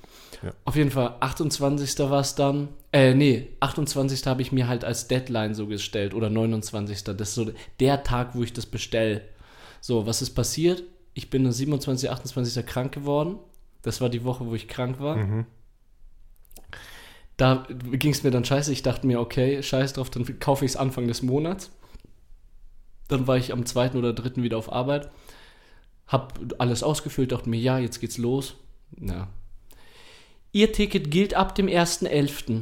[0.66, 2.10] Auf jeden Fall, 28.
[2.10, 2.70] war es dann.
[2.94, 4.26] Äh, nee, 28.
[4.26, 7.04] habe ich mir halt als Deadline so gestellt oder 29.
[7.04, 9.22] Das ist so der Tag, wo ich das bestelle.
[9.82, 10.84] So, was ist passiert?
[11.14, 12.66] Ich bin am 27., 28.
[12.66, 13.38] krank geworden.
[13.84, 15.18] Das war die Woche, wo ich krank war.
[15.18, 15.46] Mhm.
[17.42, 18.72] Da ging es mir dann scheiße.
[18.72, 21.72] Ich dachte mir, okay, scheiß drauf, dann kaufe ich es Anfang des Monats.
[23.08, 23.94] Dann war ich am 2.
[23.94, 24.44] oder 3.
[24.44, 25.10] wieder auf Arbeit.
[26.06, 28.58] Hab alles ausgefüllt, dachte mir, ja, jetzt geht's los.
[29.00, 29.28] Ja.
[30.52, 32.62] Ihr Ticket gilt ab dem 1.11.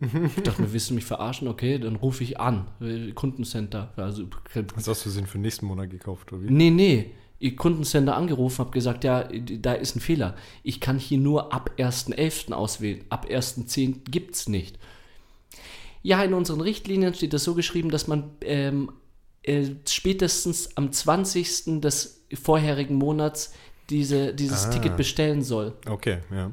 [0.00, 1.46] Ich dachte mir, willst du mich verarschen?
[1.46, 2.68] Okay, dann rufe ich an.
[3.14, 3.92] Kundencenter.
[3.96, 4.28] Also,
[4.74, 6.50] was hast du denn für den nächsten Monat gekauft, oder wie?
[6.50, 7.10] Nee, nee.
[7.38, 10.36] Ihr Kundencenter angerufen, habe gesagt, ja, da ist ein Fehler.
[10.62, 12.52] Ich kann hier nur ab 1.11.
[12.52, 13.04] auswählen.
[13.10, 14.10] Ab 1.10.
[14.10, 14.78] gibt's nicht.
[16.02, 18.92] Ja, in unseren Richtlinien steht das so geschrieben, dass man ähm,
[19.42, 21.80] äh, spätestens am 20.
[21.80, 23.52] des vorherigen Monats
[23.90, 24.70] diese, dieses Ah.
[24.70, 25.74] Ticket bestellen soll.
[25.86, 26.52] Okay, ja.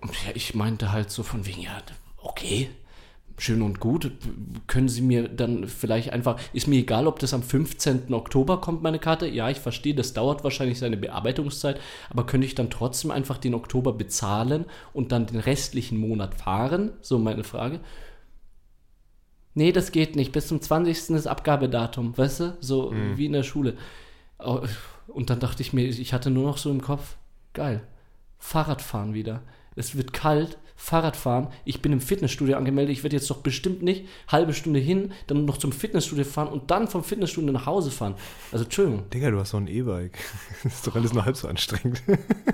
[0.00, 1.82] Und ja, ich meinte halt so von wegen, ja,
[2.18, 2.70] okay,
[3.38, 4.12] schön und gut.
[4.66, 8.12] Können Sie mir dann vielleicht einfach, ist mir egal, ob das am 15.
[8.12, 9.26] Oktober kommt, meine Karte.
[9.26, 13.54] Ja, ich verstehe, das dauert wahrscheinlich seine Bearbeitungszeit, aber könnte ich dann trotzdem einfach den
[13.54, 16.92] Oktober bezahlen und dann den restlichen Monat fahren?
[17.00, 17.80] So meine Frage.
[19.54, 20.32] Nee, das geht nicht.
[20.32, 21.10] Bis zum 20.
[21.16, 22.56] ist Abgabedatum, weißt du?
[22.60, 23.74] So wie in der Schule.
[24.38, 24.60] Oh,
[25.08, 27.16] Und dann dachte ich mir, ich hatte nur noch so im Kopf,
[27.54, 27.82] geil,
[28.38, 29.42] Fahrradfahren wieder.
[29.74, 31.48] Es wird kalt, Fahrradfahren.
[31.64, 32.96] Ich bin im Fitnessstudio angemeldet.
[32.96, 36.70] Ich werde jetzt doch bestimmt nicht halbe Stunde hin, dann noch zum Fitnessstudio fahren und
[36.70, 38.14] dann vom Fitnessstudio nach Hause fahren.
[38.52, 39.10] Also, Entschuldigung.
[39.10, 40.16] Digga, du hast doch ein E-Bike.
[40.62, 42.02] Das ist doch alles nur halb so anstrengend.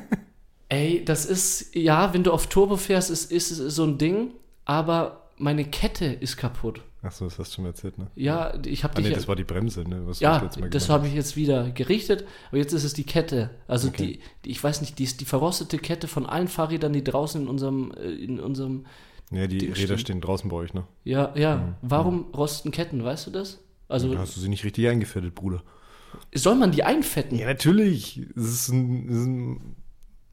[0.69, 4.31] Ey, das ist, ja, wenn du auf Turbo fährst, ist, ist es so ein Ding,
[4.65, 6.81] aber meine Kette ist kaputt.
[7.05, 8.11] Achso, das hast du schon erzählt, ne?
[8.17, 10.07] Ja, ich habe Ah, dich nee, ja- das war die Bremse, ne?
[10.07, 10.41] Was Ja,
[10.71, 13.51] das habe ich jetzt wieder gerichtet, aber jetzt ist es die Kette.
[13.69, 14.07] Also Okay.
[14.07, 17.43] die, die, ich weiß nicht, die ist die verrostete Kette von allen Fahrrädern, die draußen
[17.43, 18.87] in unserem, äh, in unserem.
[19.31, 20.01] Ja, die die Räder stimmt.
[20.01, 20.85] stehen draußen bei euch, ne?
[21.05, 21.57] ja, ja.
[21.57, 21.75] Mhm.
[21.83, 23.61] Warum rosten Ketten, weißt du das?
[23.89, 25.63] Also Da hast du sie nicht richtig eingefettet, Bruder.
[26.35, 27.39] soll man die einfetten?
[27.39, 28.23] Ja, natürlich.
[28.37, 29.77] Es ist ein, es ist ein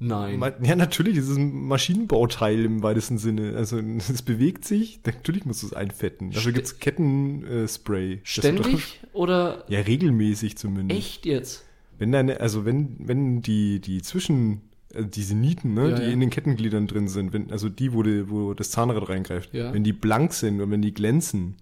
[0.03, 0.39] Nein.
[0.39, 3.55] Ma- Ja, natürlich, es ist ein Maschinenbauteil im weitesten Sinne.
[3.55, 6.31] Also es bewegt sich, natürlich musst du es einfetten.
[6.31, 8.19] Dafür gibt es Kettenspray.
[8.23, 10.99] Ständig oder Ja, regelmäßig zumindest.
[10.99, 11.65] echt jetzt?
[11.99, 14.61] Wenn deine, also wenn, wenn die, die zwischen,
[14.93, 16.09] äh, diese Nieten, ne, Ja, die ja.
[16.09, 19.71] in den Kettengliedern drin sind, wenn, also die, wo, die, wo das Zahnrad reingreift, Ja.
[19.71, 21.57] wenn die blank sind und wenn die glänzen,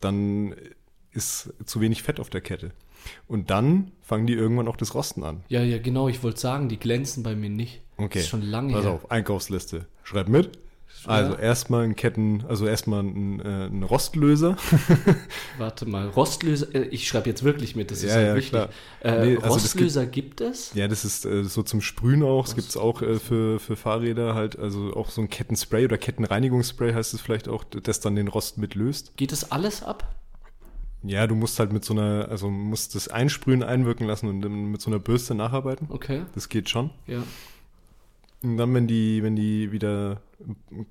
[0.00, 0.54] dann
[1.12, 2.72] ist zu wenig Fett auf der Kette.
[3.28, 5.42] Und dann fangen die irgendwann auch das Rosten an.
[5.48, 7.82] Ja, ja, genau, ich wollte sagen, die glänzen bei mir nicht.
[7.96, 8.10] Okay.
[8.14, 8.92] Das ist schon lange Pass her.
[8.92, 9.86] auf, Einkaufsliste.
[10.02, 10.58] Schreib mit.
[11.06, 14.56] Also erstmal ein Ketten, also erstmal ein, äh, ein Rostlöser.
[15.58, 18.60] Warte mal, Rostlöser, äh, ich schreibe jetzt wirklich mit, das ist Ja, ja, wichtig.
[19.02, 20.72] Äh, Nee, also Rostlöser gibt, es?
[20.74, 22.46] Ja, das ist äh, so zum Sprühen auch.
[22.46, 25.98] Es gibt es auch äh, für, für Fahrräder halt, also auch so ein Kettenspray oder
[25.98, 29.16] Kettenreinigungsspray heißt es vielleicht auch, das dann den Rost mitlöst.
[29.16, 30.14] Geht das alles ab?
[31.06, 34.70] Ja, du musst halt mit so einer, also musst das Einsprühen einwirken lassen und dann
[34.70, 35.88] mit so einer Bürste nacharbeiten.
[35.90, 36.90] Okay, Das geht schon.
[37.06, 37.22] ja.
[38.42, 40.20] Und dann, wenn die, wenn die wieder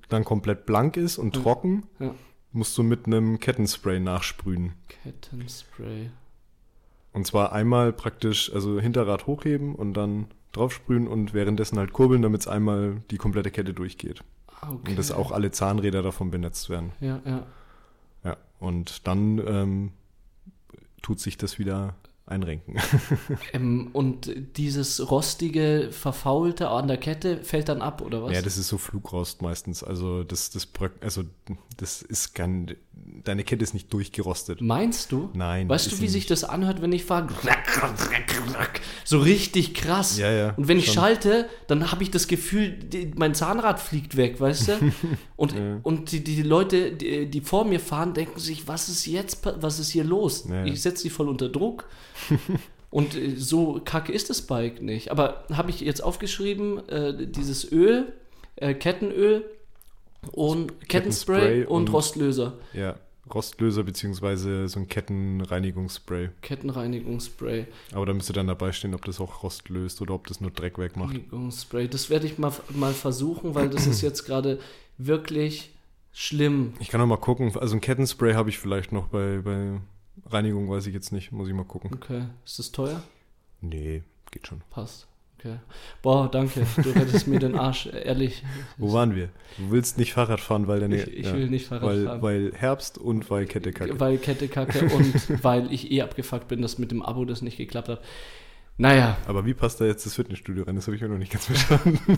[0.10, 1.41] dann komplett blank ist und Ja.
[1.43, 2.13] trocken, Ja.
[2.52, 4.73] musst du mit einem Kettenspray nachsprühen.
[4.88, 6.10] Kettenspray.
[7.12, 12.41] Und zwar einmal praktisch, also Hinterrad hochheben und dann draufsprühen und währenddessen halt kurbeln, damit
[12.41, 14.23] es einmal die komplette Kette durchgeht.
[14.62, 14.91] Ah, Okay.
[14.91, 16.91] Und dass auch alle Zahnräder davon benetzt werden.
[17.02, 17.45] Ja, ja.
[18.23, 18.38] Ja.
[18.60, 19.91] Und dann ähm,
[21.03, 22.77] tut sich das wieder einrenken.
[23.53, 28.33] Ähm, und dieses rostige, verfaulte an der Kette fällt dann ab, oder was?
[28.33, 29.83] Ja, das ist so Flugrost meistens.
[29.83, 31.23] Also das, das, bröck- also
[31.77, 32.75] das ist kein,
[33.23, 34.62] deine Kette ist nicht durchgerostet.
[34.62, 35.29] Meinst du?
[35.33, 35.69] Nein.
[35.69, 36.31] Weißt du, wie sie sich nicht.
[36.31, 37.27] das anhört, wenn ich fahre?
[39.03, 40.17] So richtig krass.
[40.17, 40.95] Ja, ja, Und wenn ich schon.
[40.95, 44.73] schalte, dann habe ich das Gefühl, die, mein Zahnrad fliegt weg, weißt du?
[45.36, 45.79] Und, Ja.
[45.83, 49.77] und die, die Leute, die, die vor mir fahren, denken sich, was ist jetzt, was
[49.79, 50.45] ist hier los?
[50.47, 50.65] Ja, ja.
[50.65, 51.86] Ich setze die voll unter Druck.
[52.93, 55.12] Und äh, so kacke ist das Bike nicht.
[55.12, 58.13] Aber habe ich jetzt aufgeschrieben, äh, dieses Öl,
[58.55, 59.45] äh, Kettenöl
[60.31, 62.53] und Kettenspray Kettenspray und, und- Rostlöser.
[62.73, 62.95] Ja,
[63.33, 66.29] Rostlöser beziehungsweise so ein Kettenreinigungsspray.
[66.41, 67.65] Kettenreinigungsspray.
[67.93, 70.51] Aber da müsste dann dabei stehen, ob das auch Rost löst oder ob das nur
[70.51, 71.09] Dreck wegmacht.
[71.12, 71.88] Reinigungsspray.
[71.88, 74.59] Das werde ich mal, mal versuchen, weil das ist jetzt gerade
[74.97, 75.71] wirklich
[76.12, 76.73] schlimm.
[76.79, 77.51] Ich kann noch mal gucken.
[77.57, 79.79] Also ein Kettenspray habe ich vielleicht noch bei, bei
[80.26, 81.32] Reinigung, weiß ich jetzt nicht.
[81.32, 81.91] Muss ich mal gucken.
[81.93, 82.23] Okay.
[82.45, 83.02] Ist das teuer?
[83.62, 84.62] Nee, geht schon.
[84.69, 85.08] Passt.
[85.39, 85.58] Okay.
[86.02, 86.65] Boah, danke.
[86.82, 88.43] Du rettest mir den Arsch, ehrlich.
[88.78, 89.28] Wo waren wir?
[89.58, 91.04] Du willst nicht Fahrrad fahren, weil deine.
[91.04, 92.21] Ich, ich will nicht Fahrrad weil, fahren.
[92.21, 93.99] weil Herbst und weil Kette kacke.
[93.99, 97.58] Weil Kette kacke und weil ich eh abgefuckt bin, dass mit dem Abo das nicht
[97.58, 98.02] geklappt hat.
[98.78, 100.76] Naja, Aber wie passt da jetzt das Fitnessstudio rein?
[100.76, 101.99] Das habe ich mir noch nicht ganz verstanden.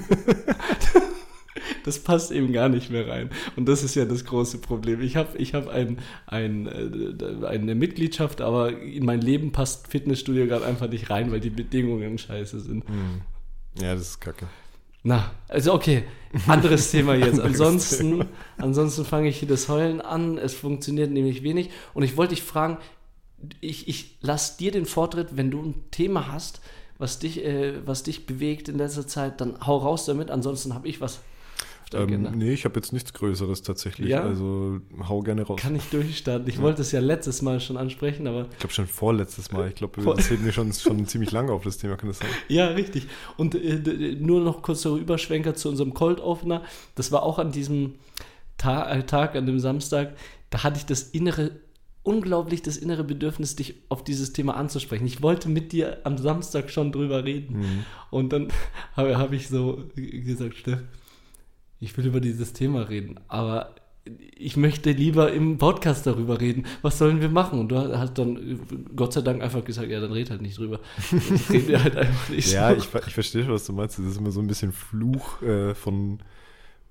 [1.83, 3.29] das passt eben gar nicht mehr rein.
[3.55, 5.01] Und das ist ja das große Problem.
[5.01, 10.47] Ich habe ich hab ein, ein, äh, eine Mitgliedschaft, aber in mein Leben passt Fitnessstudio
[10.47, 12.87] gerade einfach nicht rein, weil die Bedingungen scheiße sind.
[12.87, 13.21] Hm.
[13.81, 14.47] Ja, das ist kacke.
[15.07, 16.03] Na, also okay,
[16.47, 17.39] anderes Thema jetzt.
[17.39, 18.25] Ansonsten, Thema.
[18.57, 20.37] ansonsten fange ich hier das Heulen an.
[20.39, 21.69] Es funktioniert nämlich wenig.
[21.93, 22.79] Und ich wollte dich fragen,
[23.61, 26.61] ich, ich lasse dir den Vortritt, wenn du ein Thema hast,
[26.97, 30.31] was dich, äh, was dich bewegt in letzter Zeit, dann hau raus damit.
[30.31, 31.19] Ansonsten habe ich was
[31.85, 32.31] auf der Ähm, Agenda.
[32.31, 34.09] nee, ich habe jetzt nichts Größeres tatsächlich.
[34.09, 34.21] Ja?
[34.23, 35.59] Also hau gerne raus.
[35.61, 36.47] Kann ich durchstarten.
[36.49, 39.69] Ich wollte es ja letztes Mal schon ansprechen, aber ich glaube schon vorletztes Mal.
[39.69, 42.27] Ich glaube, das hält mir schon, schon ziemlich lange auf das Thema, kann das sein?
[42.49, 43.07] Ja, richtig.
[43.37, 46.63] Und äh, d- nur noch kurzer Überschwenker zu unserem Cold Opener.
[46.95, 47.93] Das war auch an diesem
[48.57, 50.15] Ta äh, Tag, an dem Samstag.
[50.49, 51.51] Da hatte ich das innere,
[52.03, 55.05] unglaublich das innere Bedürfnis, dich auf dieses Thema anzusprechen.
[55.05, 57.59] Ich wollte mit dir am Samstag schon drüber reden.
[57.59, 57.85] Mhm.
[58.11, 58.47] Und dann
[58.95, 60.79] habe hab ich so gesagt, Steff,
[61.79, 63.75] ich will über dieses Thema reden, aber
[64.35, 66.65] ich möchte lieber im Podcast darüber reden.
[66.83, 67.59] Was sollen wir machen?
[67.59, 68.59] Und du hast dann
[68.95, 70.79] Gott sei Dank einfach gesagt, ja, dann red halt nicht drüber.
[71.11, 73.97] Ich rede halt einfach nicht Ja, ich, ich verstehe schon, was du meinst.
[73.97, 76.19] Das ist immer so ein bisschen Fluch äh, von.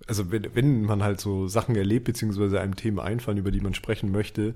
[0.06, 3.74] Also, wenn, wenn man halt so Sachen erlebt, beziehungsweise einem Themen einfallen, über die man
[3.74, 4.54] sprechen möchte,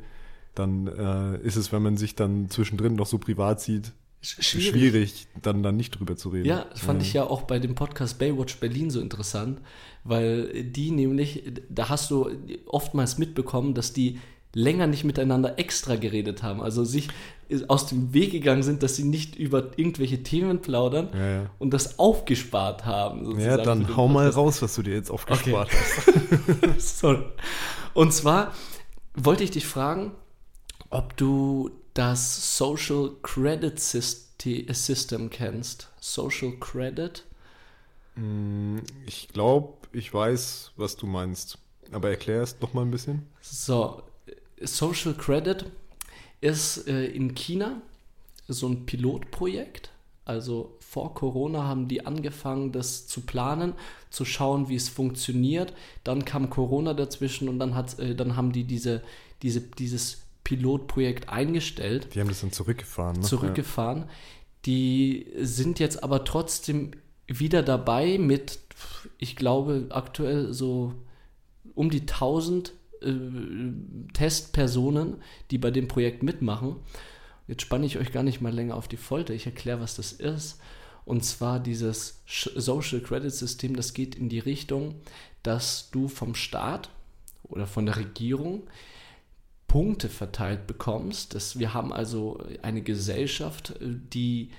[0.54, 5.62] dann äh, ist es, wenn man sich dann zwischendrin noch so privat sieht, schwierig, dann,
[5.62, 6.46] dann nicht drüber zu reden.
[6.46, 9.60] Ja, das fand ich ja auch bei dem Podcast Baywatch Berlin so interessant,
[10.04, 12.30] weil die nämlich, da hast du
[12.66, 14.18] oftmals mitbekommen, dass die
[14.54, 17.08] länger nicht miteinander extra geredet haben, also sich
[17.68, 21.50] aus dem Weg gegangen sind, dass sie nicht über irgendwelche Themen plaudern Ja, ja.
[21.58, 23.38] und das aufgespart haben.
[23.38, 26.78] Ja, dann hau mal raus, was du dir jetzt aufgespart hast.
[26.98, 27.22] Sorry.
[27.94, 28.52] Und zwar
[29.14, 30.12] wollte ich dich fragen,
[30.90, 35.88] ob du das Social Credit Syste- System kennst.
[36.00, 37.24] Social Credit?
[38.16, 41.58] Mm, Ich glaube, ich weiß, was du meinst.
[41.92, 43.26] Aber erklär es noch mal ein bisschen.
[43.40, 44.02] So,
[44.62, 45.64] Social Credit
[46.40, 47.80] ist äh, in China
[48.48, 49.90] so ein Pilotprojekt.
[50.24, 53.74] Also vor Corona haben die angefangen, das zu planen,
[54.10, 55.72] zu schauen, wie es funktioniert.
[56.04, 59.02] Dann kam Corona dazwischen und dann, hat, äh, dann haben die diese,
[59.42, 62.14] diese, dieses Pilotprojekt eingestellt.
[62.14, 63.16] Die haben das dann zurückgefahren.
[63.16, 63.22] Ne?
[63.22, 64.08] zurückgefahren.
[64.64, 66.92] Die sind jetzt aber trotzdem
[67.26, 68.58] wieder dabei mit,
[69.18, 70.94] ich glaube, aktuell so
[71.74, 73.12] um die 1000 äh,
[74.14, 75.16] Testpersonen,
[75.50, 76.76] die bei dem Projekt mitmachen.
[77.46, 79.34] Jetzt spanne ich euch gar nicht mal länger auf die Folter.
[79.34, 80.60] Ich erkläre, was das ist.
[81.04, 84.94] Und zwar dieses Social Credit System, das geht in die Richtung,
[85.42, 86.88] dass du vom Staat
[87.42, 88.62] oder von der Regierung
[89.68, 91.34] Punkte verteilt bekommst.
[91.34, 94.50] Das, wir haben also eine Gesellschaft, die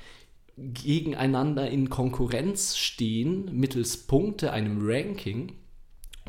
[0.55, 5.53] gegeneinander in Konkurrenz stehen mittels Punkte, einem Ranking.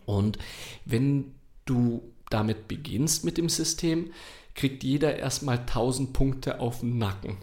[0.06, 0.38] Und
[0.84, 1.34] wenn
[1.66, 4.12] du damit beginnst mit dem System,
[4.54, 7.36] kriegt jeder erstmal 1000 Punkte auf den Nacken.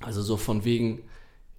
[0.00, 1.02] Also so von wegen,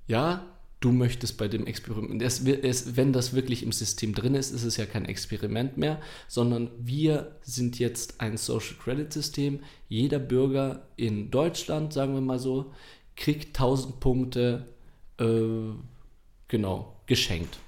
[0.08, 0.46] ja,
[0.80, 4.64] du möchtest bei dem Experiment, es, es, wenn das wirklich im System drin ist, ist
[4.64, 9.60] es ja kein Experiment mehr, sondern wir sind jetzt ein Social Credit System.
[9.90, 12.74] Jeder Bürger in Deutschland, sagen wir mal so,
[13.18, 14.68] kriegt 1000 Punkte
[15.20, 15.74] äh,
[16.48, 17.60] genau, geschenkt.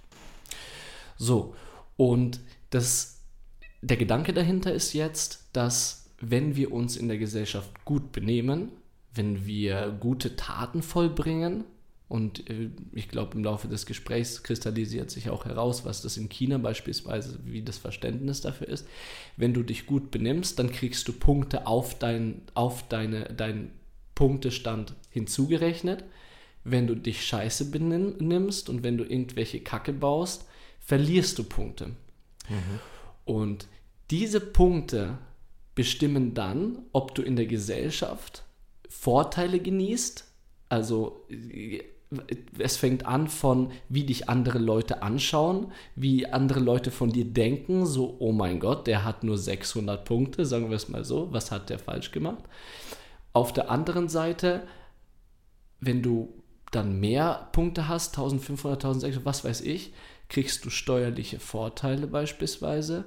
[1.17, 1.53] So,
[1.97, 3.19] und das,
[3.81, 8.71] der Gedanke dahinter ist jetzt, dass wenn wir uns in der Gesellschaft gut benehmen,
[9.13, 11.65] wenn wir gute Taten vollbringen,
[12.11, 16.27] und äh, ich glaube, im Laufe des Gesprächs kristallisiert sich auch heraus, was das in
[16.27, 18.85] China beispielsweise, wie das Verständnis dafür ist.
[19.37, 23.71] Wenn du dich gut benimmst, dann kriegst du Punkte auf, dein, auf deine, deinen
[24.13, 26.03] Punktestand hinzugerechnet.
[26.65, 30.45] Wenn du dich scheiße benimmst und wenn du irgendwelche Kacke baust,
[30.79, 31.87] verlierst du Punkte.
[32.49, 32.79] Mhm.
[33.23, 33.67] Und
[34.09, 35.17] diese Punkte
[35.75, 38.43] bestimmen dann, ob du in der Gesellschaft
[38.89, 40.25] Vorteile genießt,
[40.67, 41.25] also
[42.57, 47.85] es fängt an von, wie dich andere Leute anschauen, wie andere Leute von dir denken,
[47.85, 51.51] so, oh mein Gott, der hat nur 600 Punkte, sagen wir es mal so, was
[51.51, 52.43] hat der falsch gemacht?
[53.33, 54.67] Auf der anderen Seite,
[55.79, 56.33] wenn du
[56.71, 59.93] dann mehr Punkte hast, 1500, 1600, was weiß ich,
[60.27, 63.05] kriegst du steuerliche Vorteile beispielsweise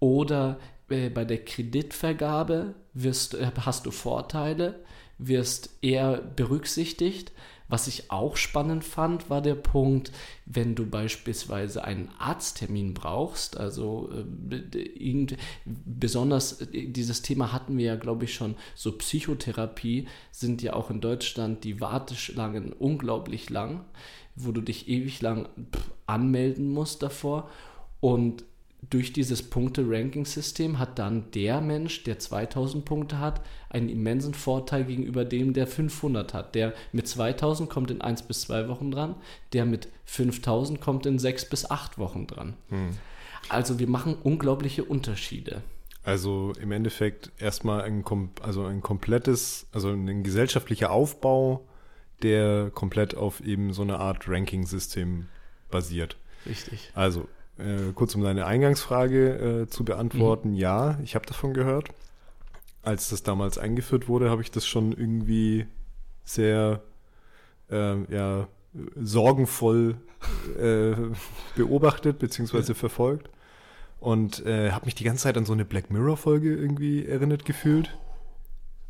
[0.00, 4.84] oder äh, bei der Kreditvergabe wirst, äh, hast du Vorteile,
[5.18, 7.32] wirst eher berücksichtigt
[7.68, 10.12] was ich auch spannend fand, war der Punkt,
[10.44, 17.86] wenn du beispielsweise einen Arzttermin brauchst, also äh, irgend, besonders äh, dieses Thema hatten wir
[17.86, 23.84] ja, glaube ich, schon, so Psychotherapie sind ja auch in Deutschland die Warteschlangen unglaublich lang,
[24.36, 25.48] wo du dich ewig lang
[26.06, 27.50] anmelden musst davor.
[28.00, 28.44] Und
[28.90, 35.24] durch dieses Punkte-Ranking-System hat dann der Mensch, der 2000 Punkte hat, einen immensen Vorteil gegenüber
[35.24, 36.54] dem, der 500 hat.
[36.54, 39.16] Der mit 2000 kommt in 1 bis 2 Wochen dran,
[39.52, 42.54] der mit 5000 kommt in 6 bis 8 Wochen dran.
[42.68, 42.90] Hm.
[43.48, 45.62] Also wir machen unglaubliche Unterschiede.
[46.04, 48.04] Also im Endeffekt erstmal ein,
[48.42, 51.66] also ein komplettes, also ein gesellschaftlicher Aufbau,
[52.22, 55.26] der komplett auf eben so eine Art Ranking-System
[55.70, 56.16] basiert.
[56.46, 56.90] Richtig.
[56.94, 60.56] Also äh, kurz um deine Eingangsfrage äh, zu beantworten, mhm.
[60.56, 61.88] ja, ich habe davon gehört.
[62.82, 65.66] Als das damals eingeführt wurde, habe ich das schon irgendwie
[66.24, 66.82] sehr
[67.70, 68.46] äh, ja,
[68.94, 69.96] sorgenvoll
[70.60, 70.94] äh,
[71.56, 72.58] beobachtet bzw.
[72.58, 72.74] Ja.
[72.74, 73.30] verfolgt
[74.00, 77.44] und äh, habe mich die ganze Zeit an so eine Black Mirror Folge irgendwie erinnert
[77.44, 77.96] gefühlt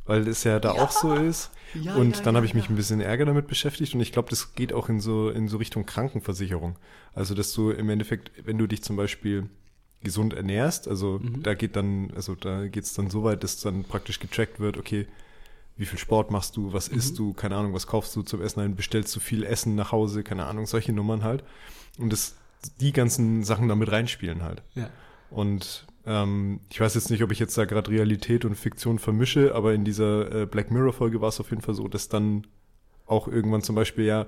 [0.06, 0.82] weil es ja da ja.
[0.82, 1.50] auch so ist.
[1.74, 4.30] Ja, und ja, dann habe ich mich ein bisschen Ärger damit beschäftigt und ich glaube,
[4.30, 6.76] das geht auch in so, in so Richtung Krankenversicherung.
[7.12, 9.48] Also, dass du im Endeffekt, wenn du dich zum Beispiel
[10.02, 11.42] gesund ernährst, also mhm.
[11.42, 14.76] da geht dann, also da geht es dann so weit, dass dann praktisch getrackt wird,
[14.76, 15.06] okay,
[15.76, 16.98] wie viel Sport machst du, was mhm.
[16.98, 19.92] isst du, keine Ahnung, was kaufst du zum Essen ein, bestellst du viel Essen nach
[19.92, 21.44] Hause, keine Ahnung, solche Nummern halt.
[21.98, 22.36] Und das,
[22.80, 24.62] die ganzen Sachen damit reinspielen halt.
[24.74, 24.90] Ja.
[25.30, 29.54] Und ähm, ich weiß jetzt nicht, ob ich jetzt da gerade Realität und Fiktion vermische,
[29.54, 32.46] aber in dieser äh, Black Mirror-Folge war es auf jeden Fall so, dass dann
[33.06, 34.26] auch irgendwann zum Beispiel ja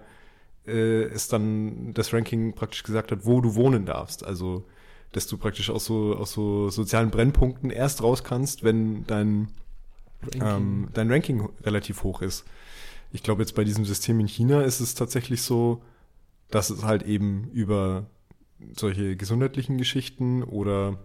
[0.67, 4.25] äh, es dann das Ranking praktisch gesagt hat, wo du wohnen darfst.
[4.25, 4.65] Also
[5.13, 9.49] dass du praktisch aus so, aus so sozialen Brennpunkten erst raus kannst, wenn dein
[10.23, 10.43] Ranking.
[10.43, 12.45] Ähm, dein Ranking relativ hoch ist.
[13.13, 15.83] Ich glaube, jetzt bei diesem System in China ist es tatsächlich so,
[16.51, 18.07] dass es halt eben über
[18.77, 20.99] solche gesundheitlichen Geschichten oder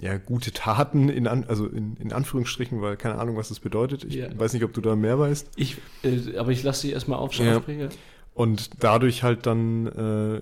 [0.00, 4.04] ja, gute Taten in, an, also in, in Anführungsstrichen, weil keine Ahnung, was das bedeutet.
[4.04, 4.38] Ich ja.
[4.38, 5.50] weiß nicht, ob du da mehr weißt.
[5.56, 7.62] Ich, äh, aber ich lasse dich erstmal aufschauen.
[7.68, 7.88] Ja.
[8.34, 10.40] Und dadurch halt dann äh,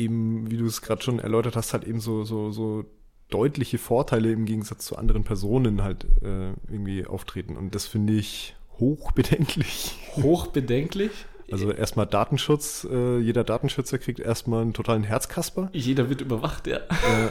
[0.00, 2.84] eben, wie du es gerade schon erläutert hast, halt eben so, so, so
[3.28, 7.56] deutliche Vorteile im Gegensatz zu anderen Personen halt äh, irgendwie auftreten.
[7.56, 9.96] Und das finde ich hochbedenklich.
[10.16, 11.10] Hochbedenklich?
[11.50, 15.70] Also erstmal Datenschutz, äh, jeder Datenschützer kriegt erstmal einen totalen Herzkasper.
[15.72, 16.76] Jeder wird überwacht, ja.
[16.76, 17.30] Äh,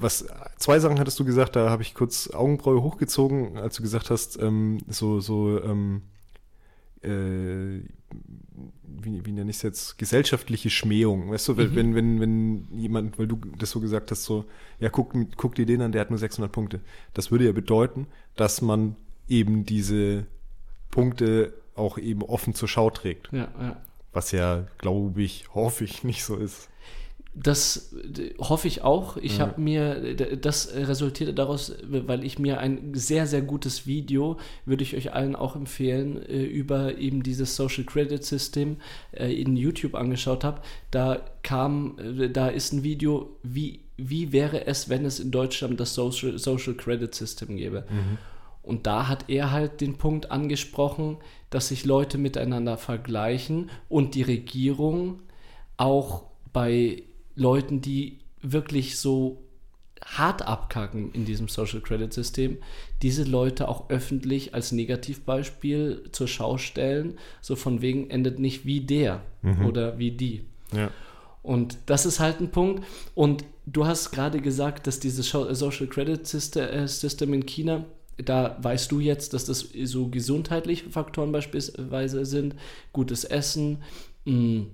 [0.00, 4.10] was, zwei Sachen hattest du gesagt, da habe ich kurz Augenbraue hochgezogen, als du gesagt
[4.10, 6.02] hast, ähm, so, so, ähm,
[7.02, 7.80] äh,
[8.82, 11.30] wie, wie nenne ich es jetzt, gesellschaftliche Schmähung.
[11.30, 11.74] Weißt du, mhm.
[11.74, 14.44] wenn, wenn, wenn jemand, weil du das so gesagt hast, so,
[14.80, 16.80] ja, guck, guck dir den an, der hat nur 600 Punkte.
[17.14, 18.96] Das würde ja bedeuten, dass man
[19.28, 20.26] eben diese
[20.90, 23.28] Punkte auch eben offen zur Schau trägt.
[23.32, 23.76] Ja, ja.
[24.12, 26.68] Was ja, glaube ich, hoffe ich, nicht so ist.
[27.38, 27.94] Das
[28.38, 29.18] hoffe ich auch.
[29.18, 29.46] Ich ja.
[29.46, 34.96] habe mir, das resultierte daraus, weil ich mir ein sehr, sehr gutes Video, würde ich
[34.96, 38.78] euch allen auch empfehlen, äh, über eben dieses Social Credit System
[39.12, 40.62] äh, in YouTube angeschaut habe.
[40.90, 45.78] Da kam, äh, da ist ein Video, wie, wie wäre es, wenn es in Deutschland
[45.78, 47.84] das Social, Social Credit System gäbe.
[47.90, 48.16] Mhm.
[48.62, 51.18] Und da hat er halt den Punkt angesprochen,
[51.50, 55.20] dass sich Leute miteinander vergleichen und die Regierung
[55.76, 56.24] auch
[56.54, 57.02] bei
[57.36, 59.42] Leuten, die wirklich so
[60.04, 62.58] hart abkacken in diesem Social Credit System,
[63.02, 68.80] diese Leute auch öffentlich als Negativbeispiel zur Schau stellen, so von wegen endet nicht wie
[68.80, 69.66] der mhm.
[69.66, 70.44] oder wie die.
[70.72, 70.90] Ja.
[71.42, 72.84] Und das ist halt ein Punkt.
[73.14, 76.20] Und du hast gerade gesagt, dass dieses Social Credit
[76.56, 77.84] äh, System in China,
[78.16, 82.56] da weißt du jetzt, dass das so gesundheitliche Faktoren beispielsweise sind,
[82.92, 83.82] gutes Essen,
[84.24, 84.64] mh,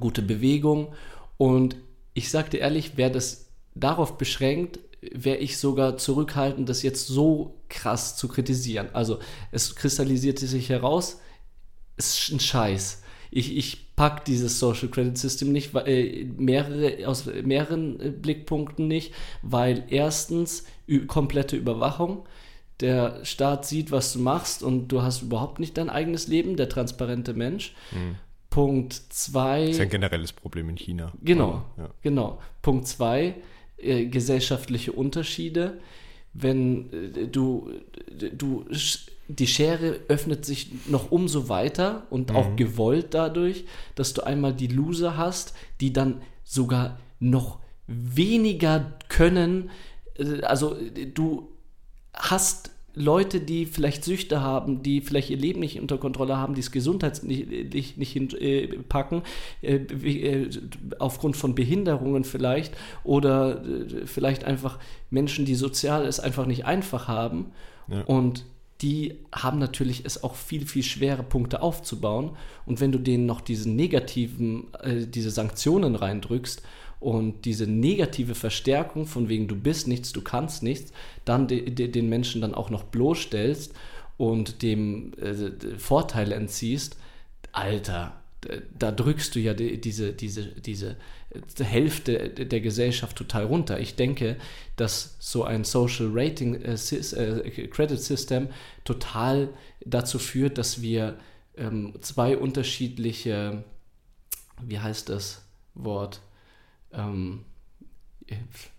[0.00, 0.88] gute Bewegung.
[1.42, 1.74] Und
[2.14, 8.16] ich sagte ehrlich, wäre das darauf beschränkt, wäre ich sogar zurückhaltend, das jetzt so krass
[8.16, 8.90] zu kritisieren.
[8.92, 9.18] Also
[9.50, 11.20] es kristallisierte sich heraus,
[11.96, 13.02] es ist ein Scheiß.
[13.32, 19.12] Ich, ich pack dieses Social Credit System nicht, äh, mehrere, aus mehreren äh, Blickpunkten nicht,
[19.42, 20.62] weil erstens
[21.08, 22.24] komplette Überwachung,
[22.78, 26.68] der Staat sieht, was du machst und du hast überhaupt nicht dein eigenes Leben, der
[26.68, 27.74] transparente Mensch.
[27.90, 28.14] Mhm.
[28.52, 29.66] Punkt zwei.
[29.68, 31.10] Das ist ein generelles Problem in China.
[31.22, 31.88] Genau, ja.
[32.02, 32.38] genau.
[32.60, 33.36] Punkt zwei,
[33.78, 35.80] äh, gesellschaftliche Unterschiede.
[36.34, 37.70] Wenn äh, du,
[38.10, 38.66] du,
[39.28, 42.36] die Schere öffnet sich noch umso weiter und mhm.
[42.36, 49.70] auch gewollt dadurch, dass du einmal die Loser hast, die dann sogar noch weniger können.
[50.18, 50.76] Äh, also
[51.14, 51.48] du
[52.12, 56.60] hast Leute, die vielleicht Süchte haben, die vielleicht ihr Leben nicht unter Kontrolle haben, die
[56.60, 59.22] es gesundheitlich nicht, nicht hinpacken,
[59.62, 60.50] äh, äh,
[60.98, 64.78] aufgrund von Behinderungen vielleicht oder äh, vielleicht einfach
[65.10, 67.52] Menschen, die sozial es einfach nicht einfach haben.
[67.88, 68.02] Ja.
[68.02, 68.44] Und
[68.82, 72.30] die haben natürlich es auch viel, viel schwere Punkte aufzubauen.
[72.66, 76.62] Und wenn du denen noch diesen negativen, äh, diese Sanktionen reindrückst,
[77.02, 80.92] und diese negative Verstärkung von wegen du bist nichts, du kannst nichts,
[81.24, 83.74] dann de, de, den Menschen dann auch noch bloßstellst
[84.16, 86.96] und dem äh, Vorteile entziehst,
[87.52, 88.20] Alter,
[88.76, 90.96] da drückst du ja die, diese, diese, diese
[91.58, 93.78] Hälfte der Gesellschaft total runter.
[93.78, 94.36] Ich denke,
[94.76, 98.48] dass so ein Social Rating äh, äh, Credit System
[98.84, 99.50] total
[99.84, 101.18] dazu führt, dass wir
[101.56, 103.64] ähm, zwei unterschiedliche,
[104.60, 105.44] wie heißt das
[105.74, 106.20] Wort?
[106.92, 107.44] ähm,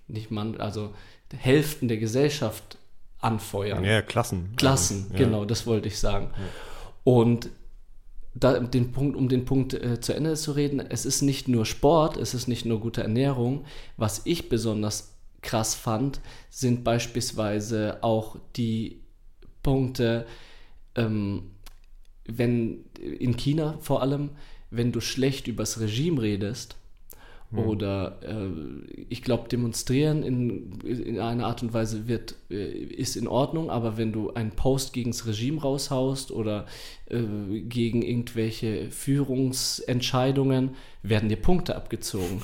[0.07, 0.93] nicht man, also
[1.37, 2.77] Hälften der Gesellschaft
[3.19, 3.83] anfeuern.
[3.83, 4.53] Ja, Klassen.
[4.55, 5.25] Klassen, also, ja.
[5.25, 6.31] genau, das wollte ich sagen.
[6.35, 6.43] Ja.
[7.03, 7.49] Und
[8.35, 11.65] da, den Punkt, um den Punkt äh, zu Ende zu reden, es ist nicht nur
[11.65, 13.65] Sport, es ist nicht nur gute Ernährung.
[13.97, 16.19] Was ich besonders krass fand,
[16.49, 19.01] sind beispielsweise auch die
[19.61, 20.25] Punkte,
[20.95, 21.51] ähm,
[22.25, 24.31] wenn in China vor allem,
[24.71, 26.75] wenn du schlecht übers Regime redest.
[27.57, 33.27] Oder äh, ich glaube, demonstrieren in, in einer Art und Weise wird, äh, ist in
[33.27, 36.65] Ordnung, aber wenn du einen Post gegen das Regime raushaust oder
[37.09, 37.21] äh,
[37.61, 40.71] gegen irgendwelche Führungsentscheidungen,
[41.03, 42.41] werden dir Punkte abgezogen.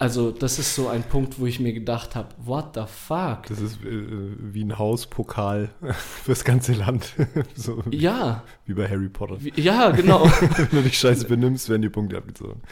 [0.00, 3.42] Also, das ist so ein Punkt, wo ich mir gedacht habe, what the fuck?
[3.48, 4.06] Das ist äh,
[4.38, 5.68] wie ein Hauspokal
[6.24, 7.12] fürs ganze Land.
[7.54, 8.42] so ja.
[8.64, 9.36] Wie bei Harry Potter.
[9.40, 10.24] Wie, ja, genau.
[10.56, 12.62] Wenn du dich scheiße benimmst, werden die Punkte abgezogen.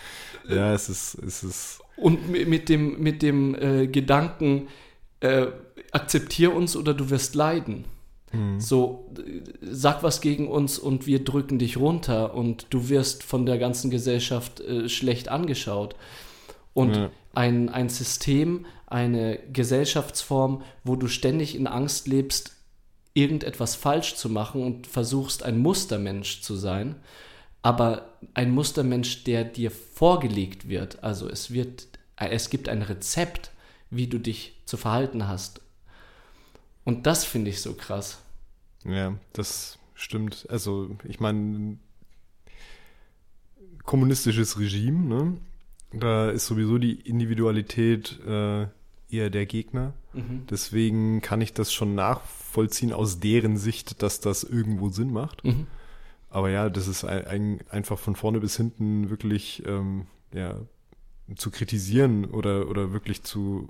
[0.48, 1.14] Ja, es ist.
[1.14, 4.68] Es ist Und mit dem, mit dem äh, Gedanken,
[5.20, 5.46] äh,
[5.92, 7.84] akzeptier uns oder du wirst leiden.
[8.32, 8.60] Mhm.
[8.60, 9.10] So,
[9.62, 13.90] sag was gegen uns und wir drücken dich runter und du wirst von der ganzen
[13.90, 15.96] Gesellschaft äh, schlecht angeschaut.
[16.74, 17.10] Und ja.
[17.34, 22.52] ein, ein System, eine Gesellschaftsform, wo du ständig in Angst lebst,
[23.14, 26.96] irgendetwas falsch zu machen und versuchst, ein Mustermensch zu sein,
[27.62, 31.02] aber ein Mustermensch, der dir vorgelegt wird.
[31.02, 33.50] Also es wird, es gibt ein Rezept,
[33.90, 35.60] wie du dich zu verhalten hast.
[36.84, 38.22] Und das finde ich so krass.
[38.84, 40.46] Ja, das stimmt.
[40.48, 41.76] Also, ich meine,
[43.84, 45.36] kommunistisches Regime, ne?
[45.92, 48.66] Da ist sowieso die Individualität äh,
[49.10, 49.94] eher der Gegner.
[50.12, 50.46] Mhm.
[50.50, 55.44] Deswegen kann ich das schon nachvollziehen aus deren Sicht, dass das irgendwo Sinn macht.
[55.44, 55.66] Mhm.
[56.30, 60.56] Aber ja, das ist ein, ein, einfach von vorne bis hinten wirklich ähm, ja,
[61.36, 63.68] zu kritisieren oder, oder wirklich zu.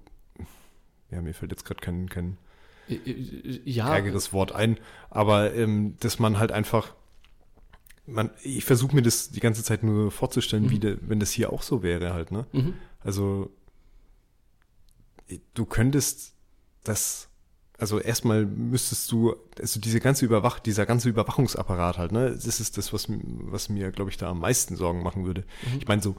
[1.11, 2.37] Ja, mir fällt jetzt gerade kein, kein
[3.65, 3.95] ja.
[3.95, 4.79] ärgeres Wort ein.
[5.11, 6.95] Aber ähm, dass man halt einfach
[8.09, 10.71] man, ich versuche mir das die ganze Zeit nur vorzustellen, mhm.
[10.71, 12.47] wie de, wenn das hier auch so wäre halt, ne?
[12.53, 12.75] Mhm.
[13.01, 13.51] Also
[15.55, 16.35] du könntest
[16.85, 17.29] das,
[17.79, 22.33] also erstmal müsstest du, also diese ganze Überwach, dieser ganze Überwachungsapparat halt, ne?
[22.33, 25.45] Das ist das, was, was mir, glaube ich, da am meisten Sorgen machen würde.
[25.63, 25.79] Mhm.
[25.79, 26.17] Ich meine, so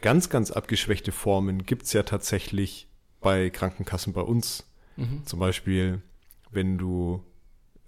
[0.00, 2.86] ganz, ganz abgeschwächte Formen gibt's ja tatsächlich
[3.20, 4.66] bei Krankenkassen bei uns.
[4.96, 5.24] Mhm.
[5.24, 6.02] Zum Beispiel,
[6.50, 7.24] wenn du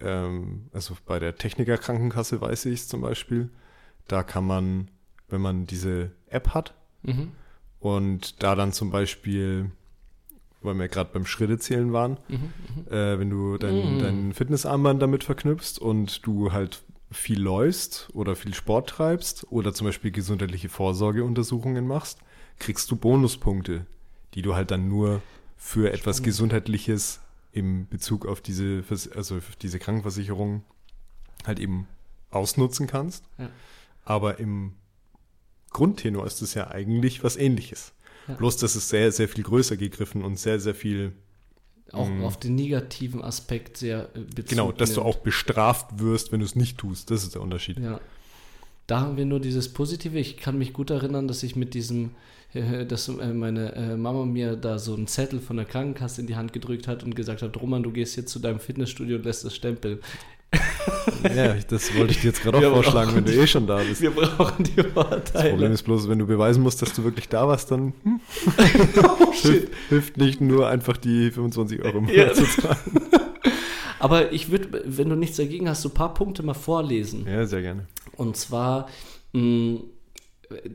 [0.03, 3.51] ähm, also bei der Techniker Krankenkasse weiß ich es zum Beispiel,
[4.09, 4.91] da kann man,
[5.29, 7.33] wenn man diese App hat mhm.
[7.79, 9.71] und da dann zum Beispiel
[10.65, 13.99] weil wir gerade beim Schrittezählen waren, Mhm, äh, wenn du dein, Mhm.
[13.99, 19.87] dein Fitnessarmband damit verknüpfst und du halt viel läufst oder viel Sport treibst oder zum
[19.87, 22.19] Beispiel gesundheitliche Vorsorgeuntersuchungen machst,
[22.59, 23.87] kriegst du Bonuspunkte,
[24.35, 25.21] die du halt dann nur
[25.59, 26.25] für etwas Spannend.
[26.27, 27.21] Gesundheitliches
[27.53, 28.83] im Bezug auf diese,
[29.15, 30.63] also auf diese Krankenversicherung
[31.47, 31.87] halt eben
[32.31, 33.25] ausnutzen kannst.
[33.37, 33.51] Ja.
[34.07, 34.73] Aber im
[35.71, 37.93] Grundtenor ist es ja eigentlich was ähnliches.
[38.29, 38.35] Ja.
[38.35, 41.13] Bloß, dass es sehr, sehr viel größer gegriffen und sehr, sehr viel
[41.93, 42.25] Auch Mhm.
[42.25, 45.15] auf den negativen Aspekt sehr äh, Bezug Genau, dass du nimmt.
[45.15, 47.11] auch bestraft wirst, wenn du es nicht tust.
[47.11, 47.79] Das ist der Unterschied.
[47.79, 48.01] Ja.
[48.87, 50.19] Da haben wir nur dieses Positive.
[50.19, 52.13] Ich kann mich gut erinnern, dass ich mit diesem,
[52.55, 56.27] äh, dass äh, meine äh, Mama mir da so einen Zettel von der Krankenkasse in
[56.27, 59.25] die Hand gedrückt hat und gesagt hat, Roman, du gehst jetzt zu deinem Fitnessstudio und
[59.25, 59.99] lässt das stempeln.
[61.35, 64.01] Ja, das wollte ich dir jetzt gerade auch vorschlagen, wenn du eh schon da bist.
[64.01, 65.67] Wir brauchen die Das Problem Vorteile.
[65.69, 68.21] ist bloß, wenn du beweisen musst, dass du wirklich da warst, dann hm,
[69.05, 72.33] oh, hilft, hilft nicht nur einfach die 25 Euro im Ja.
[72.33, 72.77] Zu zahlen.
[74.01, 77.25] Aber ich würde, wenn du nichts dagegen hast, so ein paar Punkte mal vorlesen.
[77.27, 77.87] Ja, sehr gerne.
[78.17, 78.89] Und zwar,
[79.33, 79.79] mh,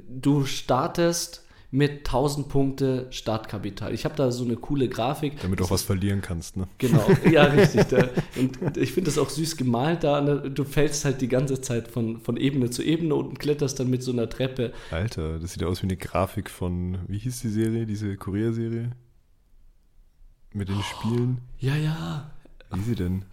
[0.08, 3.94] du startest mit 1000 Punkte Startkapital.
[3.94, 5.40] Ich habe da so eine coole Grafik.
[5.42, 6.68] Damit du auch was verlieren kannst, ne?
[6.78, 7.88] Genau, ja, richtig.
[7.88, 8.08] Da,
[8.38, 10.22] und ich finde das auch süß gemalt da.
[10.22, 10.50] ne?
[10.50, 14.02] Du fällst halt die ganze Zeit von, von Ebene zu Ebene und kletterst dann mit
[14.02, 14.72] so einer Treppe.
[14.92, 18.92] Alter, das sieht aus wie eine Grafik von, wie hieß die Serie, diese Korea-Serie?
[20.54, 21.40] Mit den Spielen?
[21.60, 22.32] Ja, ja.
[22.74, 23.26] Wie sie denn?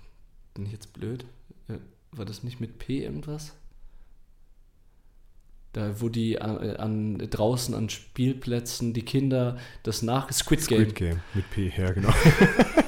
[0.55, 1.25] Bin ich jetzt blöd?
[1.69, 1.75] Äh,
[2.11, 3.55] War das nicht mit P irgendwas?
[5.75, 10.95] Da, wo die an, an draußen an Spielplätzen die Kinder das nach Squid Game Squid
[10.95, 11.21] Game.
[11.35, 12.15] Mit P, ja, genau.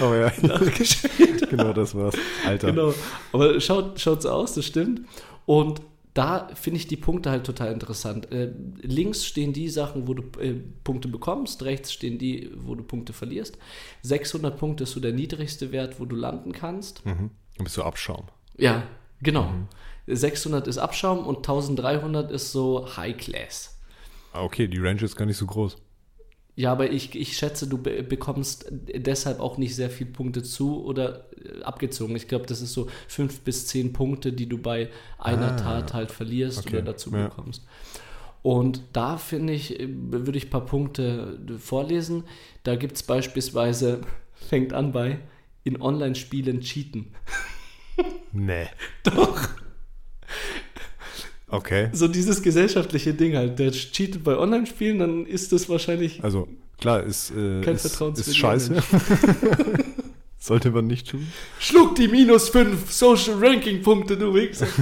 [0.00, 1.48] Aber ja, nachgespielt.
[1.50, 2.14] genau das war's.
[2.46, 2.72] Alter.
[2.72, 2.94] Genau.
[3.32, 5.02] Aber schaut schaut's aus, das stimmt.
[5.46, 5.80] Und
[6.14, 8.30] da finde ich die Punkte halt total interessant.
[8.32, 12.82] Äh, links stehen die Sachen, wo du äh, Punkte bekommst, rechts stehen die, wo du
[12.82, 13.58] Punkte verlierst.
[14.02, 17.04] 600 Punkte ist so der niedrigste Wert, wo du landen kannst.
[17.06, 17.30] Mhm.
[17.56, 18.24] Dann bist du Abschaum.
[18.56, 18.82] Ja,
[19.22, 19.52] genau.
[20.16, 23.78] 600 ist Abschaum und 1300 ist so High Class.
[24.32, 25.76] Ah, okay, die Range ist gar nicht so groß.
[26.56, 30.84] Ja, aber ich, ich schätze, du be bekommst deshalb auch nicht sehr viel Punkte zu
[30.84, 32.14] oder äh, abgezogen.
[32.16, 35.94] Ich glaube, das ist so fünf bis zehn Punkte, die du bei einer Ah, Tat
[35.94, 37.28] halt verlierst okay, oder dazu ja.
[37.28, 37.66] bekommst.
[38.42, 42.24] Und da finde ich, äh, würde ich ein paar Punkte äh, vorlesen.
[42.62, 44.02] Da gibt es beispielsweise,
[44.34, 45.20] fängt an bei,
[45.64, 47.14] in Online-Spielen cheaten.
[48.32, 48.66] Nee.
[49.02, 49.48] Doch.
[51.48, 51.88] Okay.
[51.92, 53.58] So dieses gesellschaftliche Ding halt.
[53.58, 56.46] Der cheatet bei Online-Spielen, dann ist das wahrscheinlich Also,
[56.78, 58.76] klar, ist, äh, Kein ist, ist scheiße.
[60.38, 61.26] Sollte man nicht tun.
[61.58, 64.68] Schluck die minus 5 Social Ranking Punkte, du Wichser.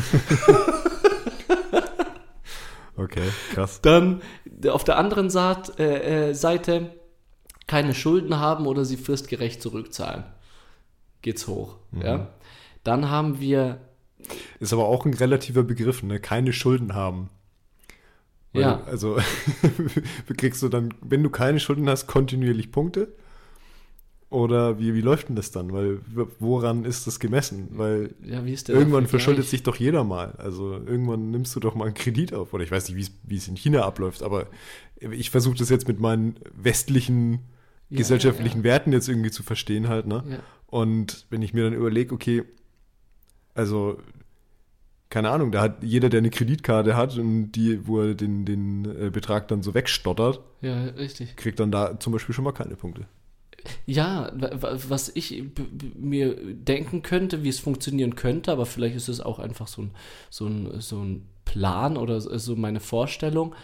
[2.98, 3.80] Okay, krass.
[3.80, 4.20] Dann
[4.68, 6.96] auf der anderen Saat, äh, äh, Seite
[7.68, 10.24] keine Schulden haben oder sie fristgerecht zurückzahlen.
[11.22, 11.76] Geht's hoch.
[11.92, 12.28] Ja?
[12.82, 13.80] Dann haben wir,
[14.60, 16.20] Ist aber auch ein relativer Begriff, ne?
[16.20, 17.30] Keine Schulden haben.
[18.52, 18.82] Weil, Ja.
[18.84, 19.18] Also,
[20.36, 23.12] kriegst du dann, wenn du keine Schulden hast, kontinuierlich Punkte?
[24.30, 25.72] Oder wie, wie läuft denn das dann?
[25.72, 26.00] Weil,
[26.38, 27.68] woran ist das gemessen?
[27.72, 30.32] Weil ja, irgendwann verschuldet sich doch jeder mal.
[30.36, 32.52] Also, irgendwann nimmst du doch mal einen Kredit auf.
[32.52, 34.48] Oder ich weiß nicht, wie es- in China abläuft, aber
[35.00, 37.38] ich versuche das jetzt mit meinen westlichen
[37.88, 40.22] Ja, gesellschaftlichen ja, Werten jetzt irgendwie zu verstehen halt, ne?
[40.28, 40.38] Ja.
[40.66, 42.44] Und wenn ich mir dann überlege, okay,
[43.58, 43.98] also,
[45.10, 48.84] keine Ahnung, da hat jeder, der eine Kreditkarte hat und die, wo er den, den
[48.84, 51.36] äh, Betrag dann so wegstottert, Ja, richtig.
[51.36, 53.06] kriegt dann da zum Beispiel schon mal keine Punkte.
[53.86, 55.42] Ja, wa- wa- was ich
[55.98, 59.90] mir denken könnte, wie es funktionieren könnte, aber vielleicht ist es auch einfach so ein,
[60.30, 63.54] so ein, so ein Plan oder so- meine Vorstellung,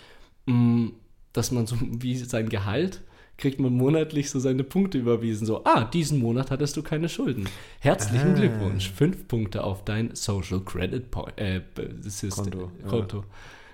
[0.47, 0.91] mh,
[1.33, 3.03] dass man so wie sein Gehalt
[3.37, 5.47] kriegt man monatlich so seine Punkte überwiesen.
[5.47, 7.49] So, ah, diesen Monat hattest du keine Schulden.
[7.81, 8.35] Herzlichen Ah.
[8.39, 8.91] Glückwunsch.
[8.91, 11.61] Fünf Punkte auf dein Social Credit Point, äh,
[12.01, 12.89] System, Konto, ja.
[12.89, 13.25] Konto.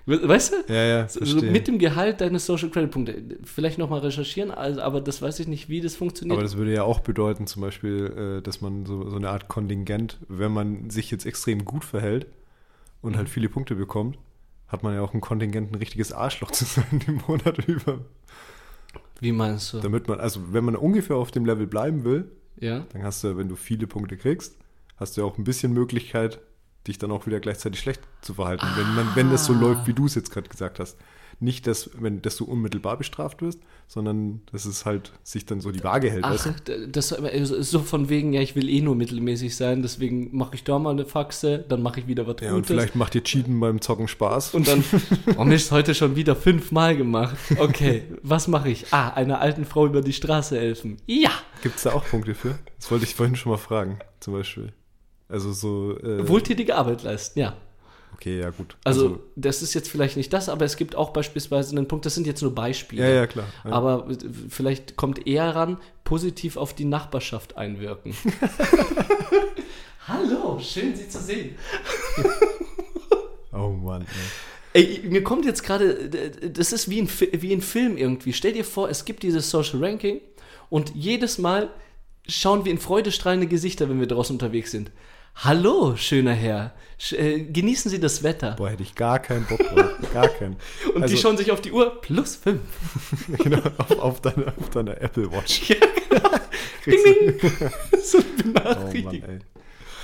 [0.06, 0.72] We- Weißt du?
[0.72, 3.22] Ja, ja, So, so mit dem Gehalt deine Social Credit Punkte.
[3.44, 6.34] Vielleicht nochmal recherchieren, also, aber das weiß ich nicht, wie das funktioniert.
[6.36, 9.48] Aber das würde ja auch bedeuten, zum Beispiel, äh, dass man so, so eine Art
[9.48, 12.26] Kontingent, wenn man sich jetzt extrem gut verhält
[13.02, 14.18] und halt viele Punkte bekommt,
[14.68, 17.98] hat man ja auch ein Kontingent, ein richtiges Arschloch zu sein im Monat über.
[19.20, 19.80] Wie meinst du?
[19.80, 22.86] Damit man, also wenn man ungefähr auf dem Level bleiben will, Ja?
[22.92, 24.56] dann hast du, wenn du viele Punkte kriegst,
[24.96, 26.40] hast du ja auch ein bisschen Möglichkeit,
[26.86, 29.60] dich dann auch wieder gleichzeitig schlecht zu verhalten, wenn, man, wenn das so Ah.
[29.60, 30.96] läuft, wie du es jetzt gerade gesagt hast.
[31.40, 35.72] Nicht, dass, wenn, dass du unmittelbar bestraft wirst, sondern dass es halt sich dann so
[35.72, 36.24] die Waage hält.
[36.24, 36.32] Ach,
[36.88, 40.64] das ist so von wegen, ja, ich will eh nur mittelmäßig sein, deswegen mache ich
[40.64, 42.68] da mal eine Faxe, dann mache ich wieder was Ja, und Gutes.
[42.68, 44.54] vielleicht macht dir Cheaten beim Zocken Spaß.
[44.54, 44.84] Und dann,
[45.36, 47.36] oh Mist, heute schon wieder fünfmal gemacht.
[47.58, 48.92] Okay, was mache ich?
[48.92, 50.98] Ah, einer alten Frau über die Straße helfen.
[51.06, 51.30] Ja!
[51.62, 52.58] Gibt es da auch Punkte für?
[52.78, 54.72] Das wollte ich vorhin schon mal fragen, zum Beispiel.
[55.28, 55.98] Also so.
[55.98, 57.56] Äh, Wohltätige Arbeit leisten, ja.
[58.14, 58.76] Okay, ja, gut.
[58.84, 62.14] Also, das ist jetzt vielleicht nicht das, aber es gibt auch beispielsweise einen Punkt, das
[62.14, 63.02] sind jetzt nur Beispiele.
[63.02, 63.46] ja, ja, klar.
[63.64, 63.70] Ja.
[63.70, 64.16] Aber äh,
[64.48, 68.14] vielleicht kommt eher ran, positiv auf die Nachbarschaft einwirken.
[70.06, 71.56] Hallo, schön Sie zu sehen.
[73.52, 74.02] oh Mann.
[74.02, 74.06] Ey.
[74.72, 78.32] Ey, mir kommt jetzt gerade, das ist wie ein, wie ein Film irgendwie.
[78.32, 80.20] Stell dir vor, es gibt dieses Social Ranking
[80.68, 81.70] und jedes Mal
[82.28, 84.92] schauen wir in freudestrahlende Gesichter, wenn wir draußen unterwegs sind.
[85.36, 86.74] Hallo, schöner Herr.
[87.12, 88.52] Äh, genießen Sie das Wetter.
[88.56, 90.12] Boah, hätte ich gar keinen Bock drauf.
[90.12, 90.56] Gar keinen.
[90.94, 92.00] und also- die schauen sich auf die Uhr.
[92.02, 92.60] Plus fünf.
[93.38, 95.70] genau, auf, auf, deiner, auf deiner Apple Watch.
[95.70, 95.76] Ja,
[96.10, 96.30] genau.
[96.86, 97.50] ding, ding.
[98.02, 99.38] so eine Oh Mann, ey.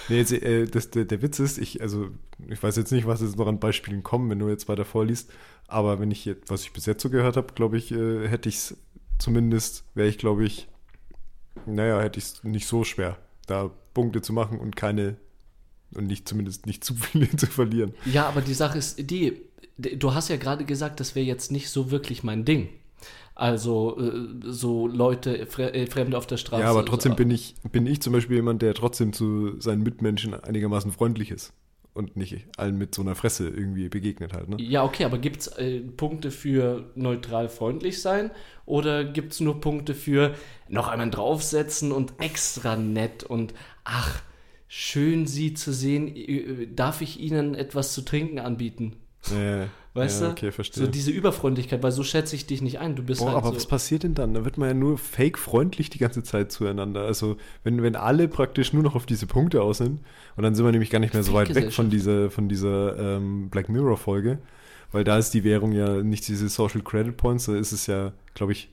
[0.09, 2.09] Nee, jetzt, äh, das, der, der Witz ist, ich, also,
[2.49, 5.31] ich weiß jetzt nicht, was jetzt noch an Beispielen kommen, wenn du jetzt weiter vorliest,
[5.67, 8.49] aber wenn ich jetzt, was ich bis jetzt so gehört habe, glaube ich, äh, hätte
[8.49, 8.77] ich es
[9.19, 10.69] zumindest, wäre ich, glaube ich,
[11.67, 15.17] naja, hätte ich es nicht so schwer, da Punkte zu machen und keine,
[15.95, 17.95] und nicht zumindest nicht zu viele zu verlieren.
[18.05, 19.41] Ja, aber die Sache ist die,
[19.79, 22.69] du hast ja gerade gesagt, das wäre jetzt nicht so wirklich mein Ding.
[23.35, 26.63] Also äh, so Leute, äh, Fremde auf der Straße.
[26.63, 30.33] Ja, aber trotzdem bin ich, bin ich zum Beispiel jemand, der trotzdem zu seinen Mitmenschen
[30.33, 31.53] einigermaßen freundlich ist
[31.97, 34.57] und nicht allen mit so einer Fresse irgendwie begegnet halt, ne?
[34.61, 38.31] Ja, okay, aber gibt es äh, Punkte für neutral freundlich sein
[38.67, 40.35] oder gibt es nur Punkte für
[40.69, 44.23] noch einmal draufsetzen und extra nett und ach,
[44.69, 48.97] schön Sie zu sehen, äh, darf ich Ihnen etwas zu trinken anbieten?
[49.33, 49.67] Äh,
[49.97, 50.33] Weißt ja, du?
[50.33, 50.85] Okay, verstehe.
[50.85, 52.97] So diese Überfreundlichkeit, weil so schätze ich dich nicht ein.
[52.97, 53.57] Du bist Boah, halt aber so.
[53.57, 54.35] was passiert denn dann?
[54.35, 57.03] Da wird man ja nur fake freundlich die ganze Zeit zueinander.
[57.03, 60.01] Also, wenn, wenn alle praktisch nur noch auf diese Punkte aus sind,
[60.37, 63.17] und dann sind wir nämlich gar nicht mehr so weit weg von dieser, von dieser
[63.17, 64.39] ähm, Black Mirror-Folge,
[64.93, 68.13] weil da ist die Währung ja nicht diese Social Credit Points, da ist es ja,
[68.35, 68.71] glaube ich,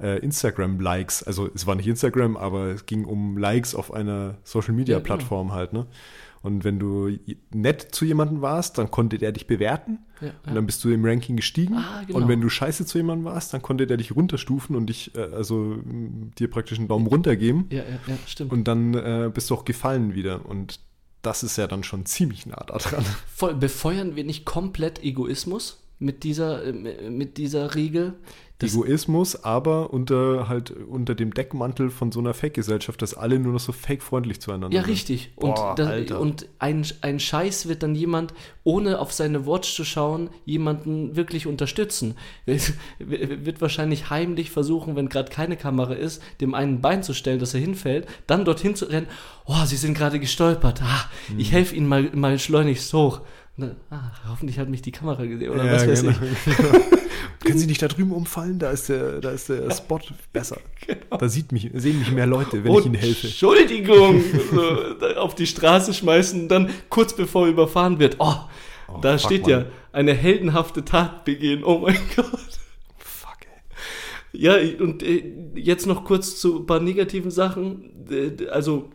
[0.00, 1.22] äh, Instagram-Likes.
[1.22, 5.86] Also, es war nicht Instagram, aber es ging um Likes auf einer Social-Media-Plattform halt, ne?
[6.44, 7.10] Und wenn du
[7.52, 10.00] nett zu jemandem warst, dann konnte der dich bewerten.
[10.20, 11.74] Ja, Und dann bist du im Ranking gestiegen.
[11.74, 12.18] Ah, genau.
[12.18, 15.20] Und wenn du scheiße zu jemandem warst, dann konnte der dich runterstufen und dich, äh,
[15.20, 17.66] also m, dir praktisch einen Daumen runter geben.
[17.70, 18.52] ja, ja, ja, stimmt.
[18.52, 20.44] Und dann äh, bist du auch gefallen wieder.
[20.44, 20.80] Und
[21.22, 23.04] das ist ja dann schon ziemlich nah da dran.
[23.34, 28.14] Voll, befeuern wir nicht komplett Egoismus mit dieser, äh, mit dieser Regel?
[28.58, 33.52] Das, Egoismus, aber unter halt unter dem Deckmantel von so einer Fake-Gesellschaft, dass alle nur
[33.52, 34.92] noch so fake-freundlich zueinander ja, sind.
[34.92, 35.32] richtig.
[35.34, 36.20] Und, Boah, Alter.
[36.20, 38.32] und ein, ein Scheiß wird dann jemand,
[38.62, 42.14] ohne auf seine Watch zu schauen, jemanden wirklich unterstützen.
[42.98, 47.54] Wird wahrscheinlich heimlich versuchen, wenn gerade keine Kamera ist, dem einen Bein zu stellen, dass
[47.54, 49.08] er hinfällt, dann dorthin zu rennen.
[49.46, 50.80] Oh, sie sind gerade gestolpert.
[50.82, 51.52] Ah, ich Mhm.
[51.54, 53.20] helfe ihnen mal, mal schleunigst hoch.
[53.56, 56.12] Dann, ah, hoffentlich hat mich die Kamera gesehen oder Ja, was weiß genau.
[56.12, 56.56] ich.
[57.44, 58.58] Können Sie nicht da drüben umfallen?
[58.58, 60.00] Da ist der, da ist der Spot
[60.32, 60.56] besser.
[60.86, 61.16] Genau.
[61.18, 63.26] Da sieht mich, sehen mich mehr Leute, wenn Und ich Ihnen helfe.
[63.28, 64.22] Entschuldigung,
[64.54, 68.16] so, auf die Straße schmeißen, dann kurz bevor er überfahren wird.
[68.18, 68.34] Oh,
[68.86, 69.50] Oh, da steht Mann.
[69.50, 71.64] ja, eine heldenhafte Tat begehen.
[71.64, 72.26] Oh mein Gott.
[72.98, 73.38] Fuck,
[74.32, 74.38] ey.
[74.40, 75.24] Ja, und äh,
[75.54, 78.06] jetzt noch kurz zu ein paar negativen Sachen.
[78.10, 78.90] Äh, also,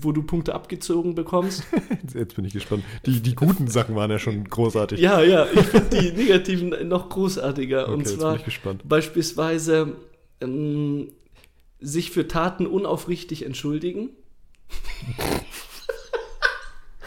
[0.00, 1.64] wo du Punkte abgezogen bekommst.
[2.14, 2.84] Jetzt, bin ich gespannt.
[3.06, 5.00] Die, die guten Sachen waren ja schon großartig.
[5.00, 7.84] ja, ja, ich finde die negativen noch großartiger.
[7.84, 8.82] okay, und jetzt bin zwar ich gespannt.
[8.88, 9.96] beispielsweise
[10.40, 11.12] ähm,
[11.80, 14.10] sich für Taten unaufrichtig entschuldigen.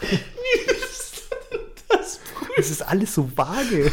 [0.00, 2.20] Wie ist denn das?
[2.56, 3.90] Es ist alles so vage.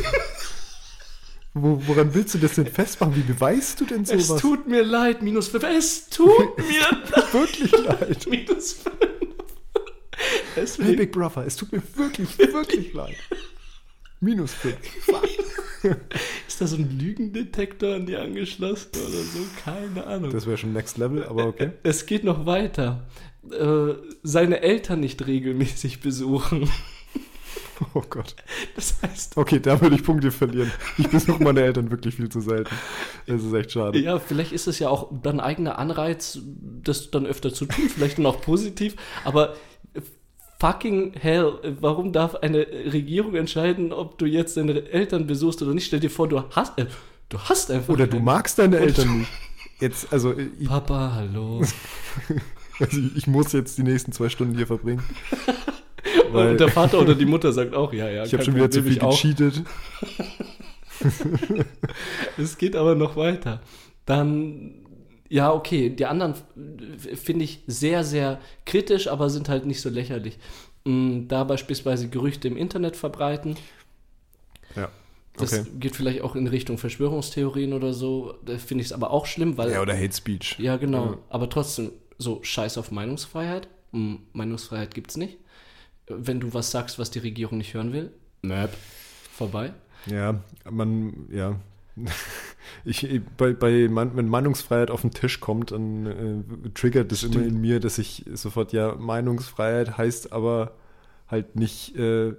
[1.57, 3.15] Wo, woran willst du das denn festmachen?
[3.15, 4.41] Wie beweist du denn Es sowas?
[4.41, 5.63] tut mir leid, minus 5.
[5.77, 8.27] Es tut mir leid, wirklich leid.
[8.29, 8.95] minus 5.
[8.99, 13.15] Hey Deswegen, Big Brother, es tut mir wirklich, wirklich leid.
[14.19, 14.75] Minus 5.
[16.47, 19.39] ist da so ein Lügendetektor an dir angeschlossen oder so?
[19.63, 20.31] Keine Ahnung.
[20.31, 21.71] Das wäre schon Next Level, aber okay.
[21.83, 23.07] Es geht noch weiter.
[23.49, 23.93] Äh,
[24.23, 26.69] seine Eltern nicht regelmäßig besuchen.
[27.93, 28.35] Oh Gott.
[28.75, 30.71] Das heißt, Okay, da würde ich Punkte verlieren.
[30.97, 32.73] Ich besuche meine Eltern wirklich viel zu selten.
[33.27, 33.99] Das ist echt schade.
[33.99, 36.39] ja, vielleicht ist es ja auch dann eigener Anreiz,
[36.83, 39.55] das dann öfter zu tun, vielleicht dann auch positiv, aber
[40.59, 42.59] fucking hell, warum darf eine
[42.91, 45.85] Regierung entscheiden, ob du jetzt deine Eltern besuchst oder nicht?
[45.85, 46.87] Stell dir vor, du hast, äh,
[47.29, 47.93] du hast einfach.
[47.93, 49.31] Oder du magst deine Eltern nicht.
[49.79, 51.61] Jetzt, also ich, Papa, hallo.
[52.79, 55.03] also ich muss jetzt die nächsten zwei Stunden hier verbringen.
[56.35, 58.23] Und der Vater oder die Mutter sagt auch, ja, ja.
[58.23, 59.63] Ich habe schon wieder zu viel gecheatet.
[62.37, 63.61] es geht aber noch weiter.
[64.05, 64.75] Dann,
[65.29, 66.35] ja, okay, die anderen
[67.15, 70.37] finde ich sehr, sehr kritisch, aber sind halt nicht so lächerlich.
[70.85, 73.55] Mm, da beispielsweise Gerüchte im Internet verbreiten.
[74.75, 74.89] Ja.
[75.37, 75.69] Das Okay.
[75.79, 78.35] geht vielleicht auch in Richtung Verschwörungstheorien oder so.
[78.45, 79.71] Da finde ich es aber auch schlimm, weil.
[79.71, 80.57] Ja, oder Hate Speech.
[80.59, 81.05] Ja, genau.
[81.05, 81.17] Ja.
[81.29, 83.67] Aber trotzdem, so scheiß auf Meinungsfreiheit.
[83.91, 85.37] Hm, Meinungsfreiheit gibt's nicht.
[86.07, 88.71] Wenn du was sagst, was die Regierung nicht hören will, Möp.
[89.31, 89.73] vorbei.
[90.05, 90.39] Ja,
[90.69, 91.59] man, ja.
[92.83, 96.05] Ich, bei, bei wenn Meinungsfreiheit auf den Tisch kommt, dann
[96.65, 100.73] äh, triggert das immer in mir, dass ich sofort, ja, Meinungsfreiheit heißt aber
[101.27, 102.33] halt nicht, äh,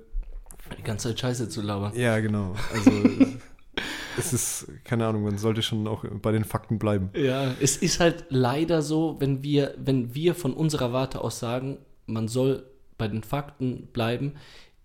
[0.76, 1.92] Die ganze Zeit Scheiße zu labern.
[1.96, 2.54] ja, genau.
[2.72, 2.90] Also
[4.18, 7.10] es ist, keine Ahnung, man sollte schon auch bei den Fakten bleiben.
[7.14, 11.78] Ja, es ist halt leider so, wenn wir, wenn wir von unserer Warte aus sagen,
[12.06, 12.64] man soll
[12.98, 14.34] bei den Fakten bleiben,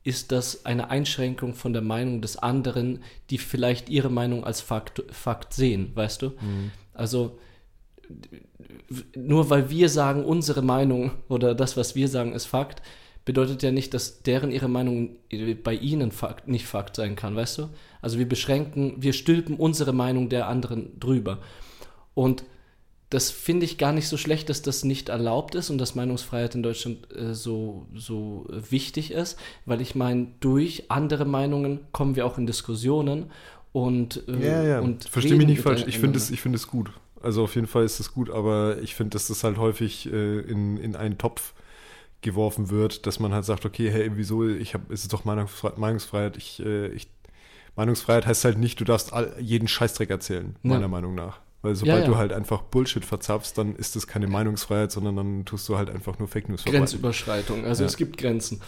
[0.04, 5.04] ist das eine Einschränkung von der Meinung des anderen, die vielleicht ihre Meinung als Fakt,
[5.12, 6.32] Fakt sehen, weißt du?
[6.94, 7.40] Also
[9.16, 12.82] nur weil wir sagen, unsere Meinung oder das, was wir sagen, ist Fakt,
[13.26, 15.18] bedeutet ja nicht, dass deren ihre Meinung
[15.64, 17.70] bei ihnen Fakt, nicht Fakt sein kann, weißt du?
[18.02, 21.38] Also wir beschränken, wir stülpen unsere Meinung der anderen drüber.
[22.16, 22.44] Und
[23.12, 26.56] das finde ich gar nicht so schlecht, dass das nicht erlaubt ist und dass Meinungsfreiheit
[26.56, 32.16] in Deutschland äh, so, so äh, wichtig ist, weil ich meine, durch andere Meinungen kommen
[32.16, 33.30] wir auch in Diskussionen
[33.74, 35.84] und, äh, Ja, ja, und verstehe mich nicht falsch.
[35.88, 36.34] Ich finde es, miteinander.
[36.34, 36.92] ich finde es gut.
[37.22, 40.40] Also auf jeden Fall ist es gut, aber ich finde, dass das halt häufig äh,
[40.40, 41.54] in, in einen Topf
[42.22, 45.74] geworfen wird, dass man halt sagt, okay, hey, wieso, ich habe, es ist doch Meinungsfre
[45.76, 47.10] Meinungsfreiheit, ich, äh, ich,
[47.76, 50.70] Meinungsfreiheit heißt halt nicht, du darfst all, jeden Scheißdreck erzählen, Ja.
[50.76, 51.40] meiner Meinung nach.
[51.64, 52.08] Weil sobald Ja, ja.
[52.08, 55.90] du halt einfach Bullshit verzapfst, dann ist das keine Meinungsfreiheit, sondern dann tust du halt
[55.90, 56.86] einfach nur Fake News verbreiten.
[56.86, 57.66] Grenzüberschreitung.
[57.66, 57.88] Also Ja.
[57.88, 58.62] es gibt Grenzen.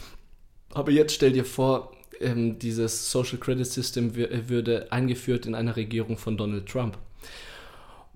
[0.72, 5.76] Aber jetzt stell dir vor, ähm, dieses Social Credit System äh, würde eingeführt in einer
[5.76, 6.98] Regierung von Donald Trump.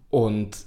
[0.10, 0.58] Und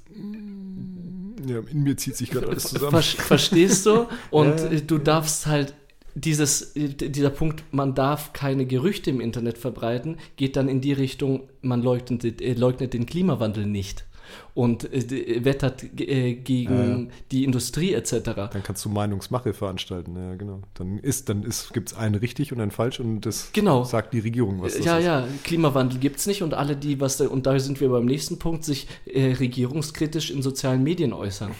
[1.47, 2.91] Ja, in mir zieht sich gerade alles zusammen.
[2.91, 4.07] Ver verstehst du?
[4.31, 5.75] Und Ja, du darfst halt
[6.21, 11.49] dieses, dieser Punkt, man darf keine Gerüchte im Internet verbreiten, geht dann in die Richtung,
[11.63, 14.05] man leugnet, äh, leugnet den Klimawandel nicht
[14.55, 18.13] und äh, wettert äh, gegen die Industrie etc.
[18.35, 20.63] Dann kannst du Meinungsmache veranstalten, ja genau.
[20.75, 23.85] Dann ist, dann ist, gibt es ein richtig und ein falsch und das Genau.
[23.85, 25.05] sagt die Regierung, was das ja, ist.
[25.05, 28.05] ja, Klimawandel gibt es nicht und alle, die was da, und da sind wir beim
[28.07, 31.53] nächsten Punkt, sich äh, regierungskritisch in sozialen Medien äußern.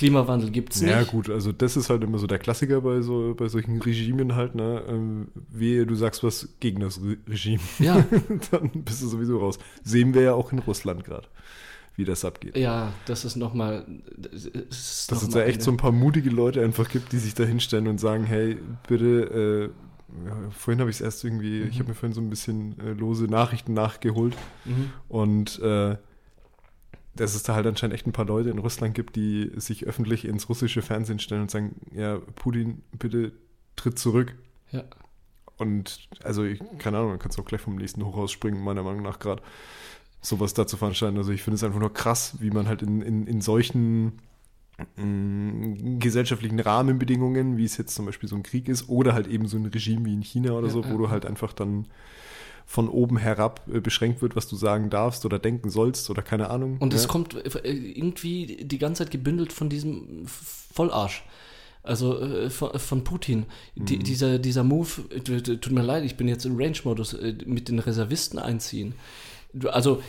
[0.00, 0.90] Klimawandel gibt es nicht.
[0.90, 4.34] Ja, gut, also das ist halt immer so der Klassiker bei so bei solchen Regimen
[4.34, 4.82] halt, ne?
[4.88, 8.04] Ähm, wehe, du sagst was gegen das Re Regime, Ja,
[8.50, 9.58] dann bist du sowieso raus.
[9.84, 11.28] Sehen wir ja auch in Russland gerade,
[11.96, 12.56] wie das abgeht.
[12.56, 13.84] ja, das ist nochmal.
[14.16, 17.12] Das ist Dass noch es da echt eine- so ein paar mutige Leute einfach gibt,
[17.12, 18.56] die sich da hinstellen und sagen, hey,
[18.88, 22.30] bitte, äh, ja, vorhin habe ich es erst irgendwie, ich habe mir vorhin so ein
[22.30, 24.34] bisschen äh, lose Nachrichten nachgeholt
[24.64, 24.90] Mhm.
[25.08, 25.96] und äh,
[27.14, 30.24] dass es da halt anscheinend echt ein paar Leute in Russland gibt, die sich öffentlich
[30.24, 33.32] ins russische Fernsehen stellen und sagen, ja, Putin, bitte
[33.76, 34.34] tritt zurück.
[34.70, 34.84] Ja.
[35.56, 38.82] Und also, ich, keine Ahnung, man kann es auch gleich vom nächsten Hochhaus springen, meiner
[38.82, 39.42] Meinung nach gerade,
[40.22, 41.18] sowas da zu veranstalten.
[41.18, 44.20] Also ich finde es einfach nur krass, wie man halt in, in, in solchen
[44.96, 49.46] mh, gesellschaftlichen Rahmenbedingungen, wie es jetzt zum Beispiel so ein Krieg ist, oder halt eben
[49.48, 51.10] so ein Regime wie in China oder Ja, so, ja, wo du ja.
[51.10, 51.88] halt einfach dann
[52.70, 56.50] von oben herab äh, beschränkt wird, was du sagen darfst oder denken sollst oder keine
[56.50, 56.76] Ahnung.
[56.78, 57.08] Und es ja.
[57.08, 60.24] kommt äh, irgendwie die ganze Zeit gebündelt von diesem
[60.72, 61.24] Vollarsch.
[61.82, 63.46] Also äh, von, von Putin.
[63.74, 64.04] Die, Mhm.
[64.04, 64.88] dieser, dieser Move,
[65.24, 68.94] tut mir leid, ich bin jetzt im Range-Modus, mit den Reservisten einziehen.
[69.66, 70.00] Also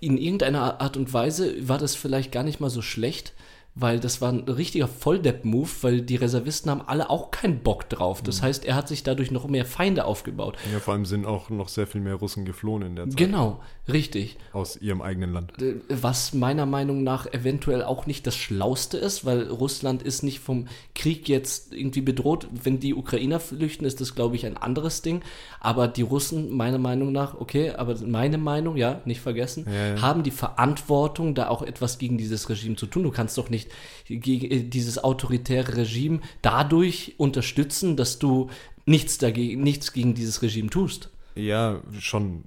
[0.00, 3.32] in irgendeiner Art und Weise war das vielleicht gar nicht mal so schlecht,
[3.76, 8.20] weil das war ein richtiger Volldepp-Move, weil die Reservisten haben alle auch keinen Bock drauf.
[8.20, 8.26] Mhm.
[8.26, 10.56] Das heißt, er hat sich dadurch noch mehr Feinde aufgebaut.
[10.72, 13.16] Ja, vor allem sind auch noch sehr viel mehr Russen geflohen in der Zeit.
[13.16, 14.36] Genau, richtig.
[14.52, 15.52] Aus ihrem eigenen Land.
[15.88, 20.66] Was meiner Meinung nach eventuell auch nicht das Schlauste ist, weil Russland ist nicht vom
[20.94, 22.48] Krieg jetzt irgendwie bedroht.
[22.50, 25.22] Wenn die Ukrainer flüchten, ist das, glaube ich, ein anderes Ding.
[25.60, 30.02] Aber die Russen, meiner Meinung nach, okay, aber meine Meinung, ja, nicht vergessen, Ja, ja.
[30.02, 33.04] haben die Verantwortung, da auch etwas gegen dieses Regime zu tun.
[33.04, 33.59] Du kannst doch nicht
[34.08, 38.50] gegen äh, dieses autoritäre Regime dadurch unterstützen, dass du
[38.86, 41.10] nichts dagegen, nichts gegen dieses Regime tust.
[41.34, 42.44] Ja, schon.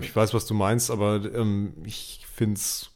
[0.00, 2.90] Ich weiß, was du meinst, aber ähm, ich finde es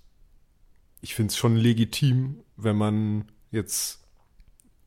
[1.04, 4.00] ich find's schon legitim, wenn man jetzt,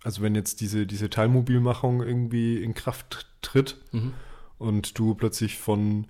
[0.04, 4.14] also wenn jetzt diese, diese Teilmobilmachung irgendwie in Kraft tritt Mhm.
[4.58, 6.08] und du plötzlich von,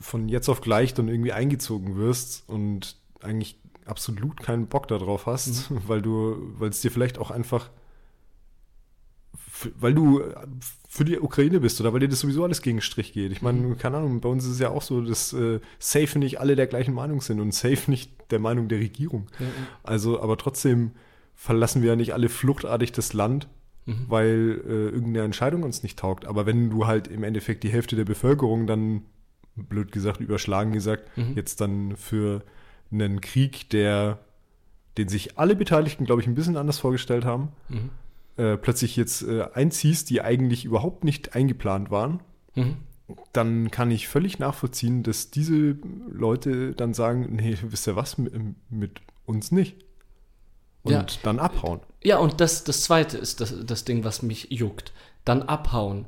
[0.00, 5.70] von jetzt auf gleich dann irgendwie eingezogen wirst und eigentlich absolut keinen Bock darauf hast,
[5.88, 7.70] weil du, weil es dir vielleicht auch einfach
[9.78, 10.22] weil du
[10.88, 13.32] für die Ukraine bist oder weil dir das sowieso alles gegen Strich geht.
[13.32, 13.78] Ich meine, mhm.
[13.78, 16.66] keine Ahnung, bei uns ist es ja auch so, dass äh, safe nicht alle der
[16.66, 19.26] gleichen Meinung sind und safe nicht der Meinung der Regierung.
[19.38, 19.46] Mhm.
[19.82, 20.92] Also, aber trotzdem
[21.34, 23.48] verlassen wir ja nicht alle fluchtartig das Land,
[23.86, 24.06] mhm.
[24.08, 26.26] weil äh, irgendeine Entscheidung uns nicht taugt.
[26.26, 29.02] Aber wenn du halt im Endeffekt die Hälfte der Bevölkerung dann,
[29.56, 31.32] blöd gesagt, überschlagen gesagt, mhm.
[31.34, 32.42] jetzt dann für
[32.90, 34.18] einen Krieg, der,
[34.96, 37.90] den sich alle Beteiligten, glaube ich, ein bisschen anders vorgestellt haben, mhm.
[38.36, 42.20] äh, plötzlich jetzt äh, einziehst, die eigentlich überhaupt nicht eingeplant waren,
[42.54, 42.76] mhm.
[43.32, 45.76] dann kann ich völlig nachvollziehen, dass diese
[46.10, 48.32] Leute dann sagen, nee, wisst ihr was, mit,
[48.70, 49.76] mit uns nicht.
[50.82, 51.06] Und ja.
[51.22, 51.80] dann abhauen.
[52.02, 54.92] Ja, und das, das Zweite ist das, das Ding, was mich juckt.
[55.24, 56.06] Dann abhauen.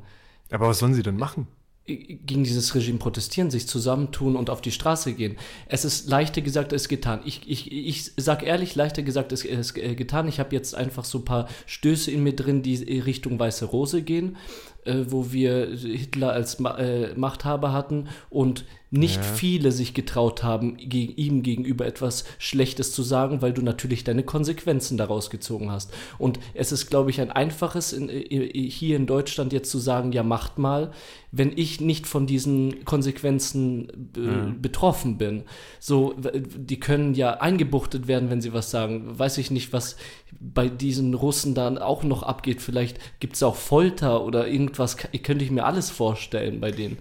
[0.51, 1.49] Aber was sollen sie denn machen?
[1.97, 5.37] Gegen dieses Regime protestieren, sich zusammentun und auf die Straße gehen.
[5.67, 7.21] Es ist leichter gesagt als getan.
[7.25, 10.29] Ich, ich, ich sage ehrlich, leichter gesagt als, als getan.
[10.29, 14.03] Ich habe jetzt einfach so ein paar Stöße in mir drin, die Richtung Weiße Rose
[14.03, 14.37] gehen,
[14.85, 19.23] äh, wo wir Hitler als Ma äh, Machthaber hatten und nicht ja.
[19.23, 24.25] viele sich getraut haben, gegen ihm gegenüber etwas Schlechtes zu sagen, weil du natürlich deine
[24.25, 25.93] Konsequenzen daraus gezogen hast.
[26.19, 30.25] Und es ist, glaube ich, ein einfaches in, hier in Deutschland jetzt zu sagen, ja,
[30.25, 30.91] macht mal,
[31.31, 35.45] wenn ich nicht von diesen Konsequenzen äh, betroffen bin.
[35.79, 39.17] So, die können ja eingebuchtet werden, wenn sie was sagen.
[39.17, 39.97] Weiß ich nicht, was
[40.41, 42.61] bei diesen Russen dann auch noch abgeht.
[42.61, 46.99] Vielleicht gibt es auch Folter oder irgendwas, könnte ich mir alles vorstellen bei denen.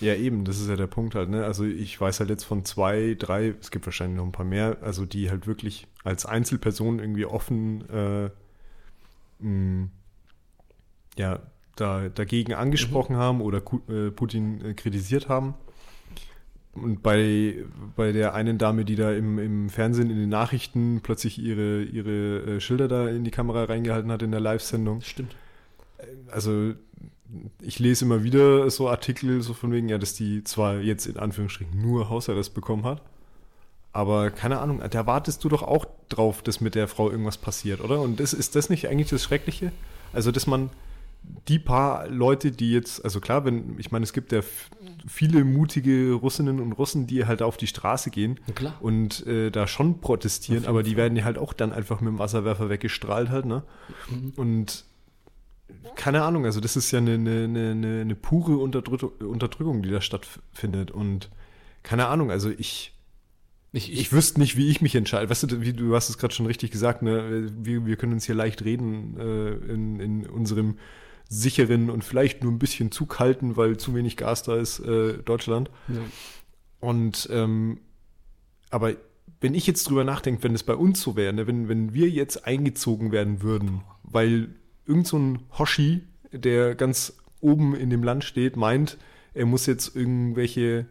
[0.00, 1.44] Ja, eben, das ist ja der Punkt halt, ne?
[1.44, 4.76] Also ich weiß halt jetzt von zwei, drei, es gibt wahrscheinlich noch ein paar mehr,
[4.82, 8.30] also die halt wirklich als Einzelperson irgendwie offen äh,
[9.38, 9.88] mh,
[11.16, 11.40] ja,
[11.76, 13.20] da, dagegen angesprochen mhm.
[13.20, 15.54] haben oder äh, Putin äh, kritisiert haben.
[16.74, 17.64] Und bei,
[17.96, 22.56] bei der einen Dame, die da im, im Fernsehen, in den Nachrichten plötzlich ihre, ihre
[22.56, 25.00] äh, Schilder da in die Kamera reingehalten hat in der Live-Sendung.
[25.00, 25.34] Stimmt.
[26.30, 26.74] Also
[27.60, 31.16] ich lese immer wieder so Artikel, so von wegen, ja, dass die zwar jetzt in
[31.16, 33.02] Anführungsstrichen nur Hausarrest bekommen hat,
[33.92, 37.80] aber keine Ahnung, da wartest du doch auch drauf, dass mit der Frau irgendwas passiert,
[37.80, 38.00] oder?
[38.00, 39.72] Und das, ist das nicht eigentlich das Schreckliche?
[40.12, 40.70] Also, dass man
[41.48, 44.42] die paar Leute, die jetzt, also klar, wenn, ich meine, es gibt ja
[45.08, 48.38] viele mutige Russinnen und Russen, die halt auf die Straße gehen
[48.80, 52.18] und äh, da schon protestieren, aber die werden ja halt auch dann einfach mit dem
[52.18, 53.62] Wasserwerfer weggestrahlt halt, ne?
[54.10, 54.32] Mhm.
[54.36, 54.84] Und
[55.94, 60.90] keine Ahnung, also das ist ja eine, eine, eine, eine pure Unterdrückung, die da stattfindet.
[60.90, 61.30] Und
[61.82, 62.94] keine Ahnung, also ich,
[63.72, 65.28] ich, ich, ich wüsste nicht, wie ich mich entscheide.
[65.28, 67.50] Weißt du, wie du hast es gerade schon richtig gesagt, ne?
[67.56, 70.78] wir, wir können uns hier leicht reden äh, in, in unserem
[71.28, 75.18] sicheren und vielleicht nur ein bisschen zu kalten, weil zu wenig Gas da ist, äh,
[75.18, 75.70] Deutschland.
[75.88, 76.00] Ja.
[76.78, 77.80] Und ähm,
[78.70, 78.94] aber
[79.40, 81.46] wenn ich jetzt drüber nachdenke, wenn es bei uns so wäre, ne?
[81.46, 84.54] wenn, wenn wir jetzt eingezogen werden würden, weil
[84.86, 88.98] irgend so ein Hoshi, der ganz oben in dem Land steht, meint,
[89.34, 90.86] er muss jetzt irgendwelche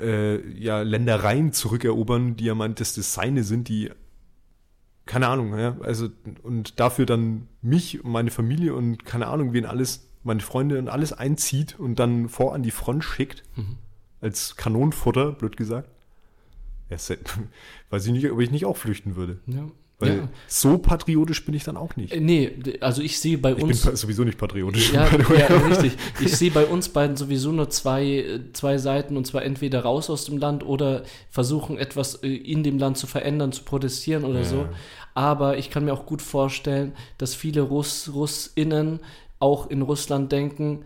[0.00, 3.90] äh, ja, Ländereien zurückerobern, die er meint, dass das seine sind, die
[5.04, 6.08] keine Ahnung, ja, also
[6.42, 10.88] und dafür dann mich und meine Familie und keine Ahnung, wen alles, meine Freunde und
[10.88, 13.78] alles einzieht und dann vor an die Front schickt, mhm.
[14.20, 15.90] als Kanonenfutter, blöd gesagt.
[16.88, 16.96] Ja,
[17.90, 19.40] weiß ich nicht, ob ich nicht auch flüchten würde.
[19.46, 19.66] Ja.
[20.02, 20.28] Weil ja.
[20.48, 22.12] so patriotisch bin ich dann auch nicht.
[22.12, 22.50] Äh, nee,
[22.80, 23.78] also ich sehe bei uns.
[23.78, 24.92] Ich bin sowieso nicht patriotisch.
[24.92, 25.92] Ja, ja richtig.
[26.20, 30.24] Ich sehe bei uns beiden sowieso nur zwei, zwei Seiten und zwar entweder raus aus
[30.24, 34.44] dem Land oder versuchen etwas äh, in dem Land zu verändern, zu protestieren oder ja.
[34.44, 34.68] so.
[35.14, 38.98] Aber ich kann mir auch gut vorstellen, dass viele Russ, RussInnen
[39.38, 40.84] auch in Russland denken,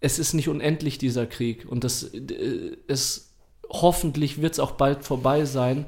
[0.00, 3.30] es ist nicht unendlich dieser Krieg und das äh, es
[3.70, 5.86] hoffentlich wird es auch bald vorbei sein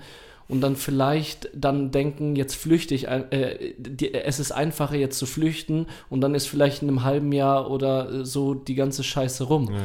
[0.49, 5.27] und dann vielleicht dann denken, jetzt flüchte ich, äh, die, es ist einfacher jetzt zu
[5.27, 9.71] flüchten und dann ist vielleicht in einem halben Jahr oder so die ganze Scheiße rum.
[9.73, 9.81] Ja.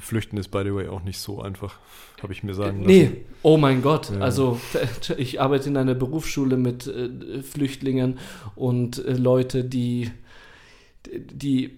[0.00, 1.78] Flüchten ist, by the way, auch nicht so einfach,
[2.22, 2.86] habe ich mir sagen lassen.
[2.86, 4.10] Nee, oh mein Gott.
[4.10, 4.20] Ja.
[4.20, 4.58] Also
[5.18, 8.18] ich arbeite in einer Berufsschule mit äh, Flüchtlingen
[8.54, 10.10] und äh, Leute, die,
[11.10, 11.76] die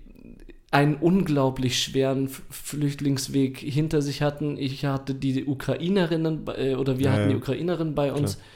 [0.75, 4.59] einen unglaublich schweren Flüchtlingsweg hinter sich hatten.
[4.59, 8.47] Ich hatte die Ukrainerinnen äh, oder wir ja, hatten die Ukrainerinnen bei uns, klar.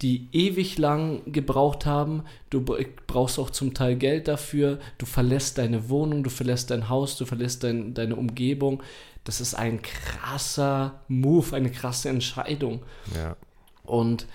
[0.00, 2.22] die ewig lang gebraucht haben.
[2.48, 2.64] Du
[3.08, 4.78] brauchst auch zum Teil Geld dafür.
[4.98, 8.80] Du verlässt deine Wohnung, du verlässt dein Haus, du verlässt dein, deine Umgebung.
[9.24, 12.84] Das ist ein krasser Move, eine krasse Entscheidung.
[13.16, 13.36] Ja.
[13.82, 14.26] Und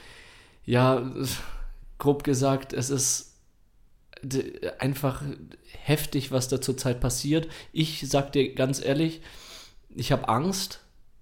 [0.65, 1.09] ja,
[1.99, 3.28] grob gesagt, es ist
[4.79, 5.23] einfach
[5.83, 7.47] heftig, was da zurzeit passiert.
[7.71, 9.21] Ich sag dir ganz ehrlich,
[9.95, 10.81] ich habe Angst.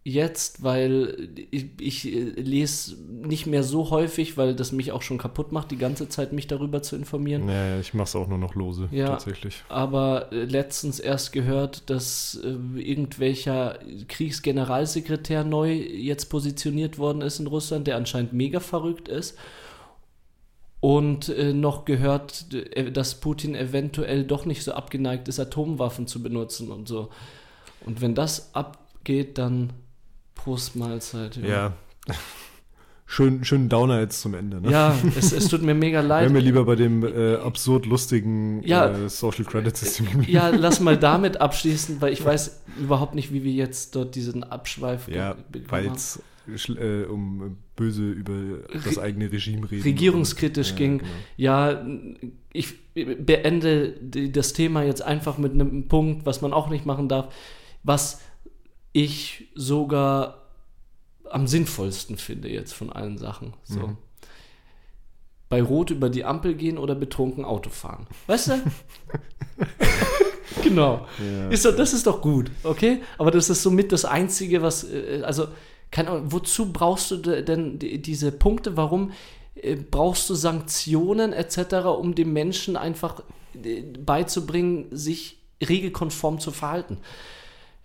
[0.09, 5.51] jetzt, weil ich, ich lese nicht mehr so häufig, weil das mich auch schon kaputt
[5.51, 7.45] macht, die ganze Zeit mich darüber zu informieren.
[7.47, 9.07] Naja, ich mache es auch nur noch lose, Ja.
[9.07, 9.63] tatsächlich.
[9.67, 17.47] Aber äh, letztens erst gehört, dass äh, irgendwelcher Kriegsgeneralsekretär neu jetzt positioniert worden ist in
[17.47, 19.37] Russland, der anscheinend mega verrückt ist.
[20.80, 26.21] Und äh, noch gehört, äh, dass Putin eventuell doch nicht so abgeneigt ist, Atomwaffen zu
[26.21, 27.09] benutzen und so.
[27.86, 29.73] Und wenn das abgeht, dann
[30.36, 31.38] Prost Mahlzeit.
[31.38, 31.73] Ja.
[33.09, 34.69] Schön, schön Downer jetzt zum Ende, ne?
[34.69, 36.23] Ja, es, es tut mir mega leid.
[36.23, 38.89] Wären wir lieber bei dem äh, absurd lustigen Ja.
[38.89, 40.32] äh, Social Credit System geblieben.
[40.32, 44.43] Ja, lass mal damit abschließen, weil ich weiß überhaupt nicht, wie wir jetzt dort diesen
[44.43, 45.36] Abschweif Ja,
[45.69, 49.83] weil es äh, um böse über das eigene Regime reden.
[49.83, 50.97] regierungskritisch Ja, ging.
[50.99, 51.09] genau.
[51.35, 51.85] Ja,
[52.53, 53.93] ich beende
[54.31, 57.33] das Thema jetzt einfach mit einem Punkt, was man auch nicht machen darf,
[57.83, 58.21] was
[58.93, 60.43] ich sogar
[61.29, 63.53] am sinnvollsten finde jetzt von allen Sachen.
[63.63, 63.79] So.
[63.87, 63.97] Mhm.
[65.49, 68.07] Bei Rot über die Ampel gehen oder betrunken Auto fahren.
[68.27, 68.61] Weißt du?
[70.63, 71.07] genau.
[71.19, 73.01] Ja, Ist doch, das ist doch gut, okay?
[73.17, 75.47] Aber das ist somit das Einzige, was, äh, also,
[75.91, 78.75] keine Ahnung, wozu brauchst du de- denn die- diese Punkte?
[78.77, 79.11] Warum
[79.55, 83.21] äh, brauchst du Sanktionen etc., um dem Menschen einfach
[83.63, 86.97] äh, beizubringen, sich regelkonform zu verhalten?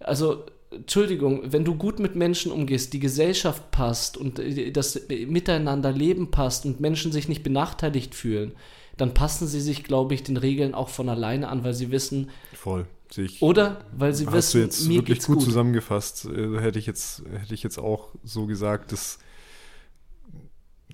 [0.00, 6.30] Also, Entschuldigung, wenn du gut mit Menschen umgehst, die Gesellschaft passt und äh, das Miteinanderleben
[6.30, 8.52] passt und Menschen sich nicht benachteiligt fühlen,
[8.96, 12.30] dann passen sie sich, glaube ich, den Regeln auch von alleine an, weil sie wissen,
[12.54, 12.86] Voll.
[13.12, 13.42] Sehe ich.
[13.42, 15.44] oder weil sie Hast wissen, du jetzt mir wirklich geht's gut, gut.
[15.44, 16.24] zusammengefasst.
[16.26, 19.18] Äh, hätte ich jetzt hätte ich jetzt auch so gesagt, dass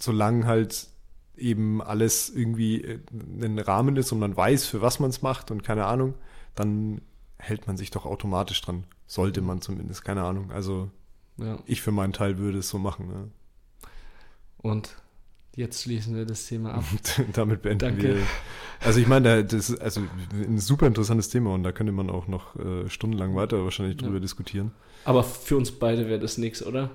[0.00, 0.88] solange halt
[1.36, 5.50] eben alles irgendwie äh, ein Rahmen ist und man weiß, für was man es macht
[5.50, 6.14] und keine Ahnung,
[6.54, 7.00] dann
[7.38, 8.84] hält man sich doch automatisch dran.
[9.06, 10.50] Sollte man zumindest, keine Ahnung.
[10.50, 10.90] Also
[11.36, 11.58] Ja.
[11.66, 13.08] ich für meinen Teil würde es so machen.
[13.08, 13.28] Ne?
[14.58, 14.96] Und
[15.58, 16.84] jetzt schließen wir das Thema ab.
[16.92, 18.02] Und damit beenden Danke.
[18.16, 18.22] wir.
[18.80, 20.00] Also ich meine, da- das ist also
[20.32, 24.14] ein super interessantes Thema und da könnte man auch noch äh, stundenlang weiter wahrscheinlich drüber
[24.14, 24.20] Ja.
[24.20, 24.70] diskutieren.
[25.04, 26.90] Aber für uns beide wäre das nichts, oder?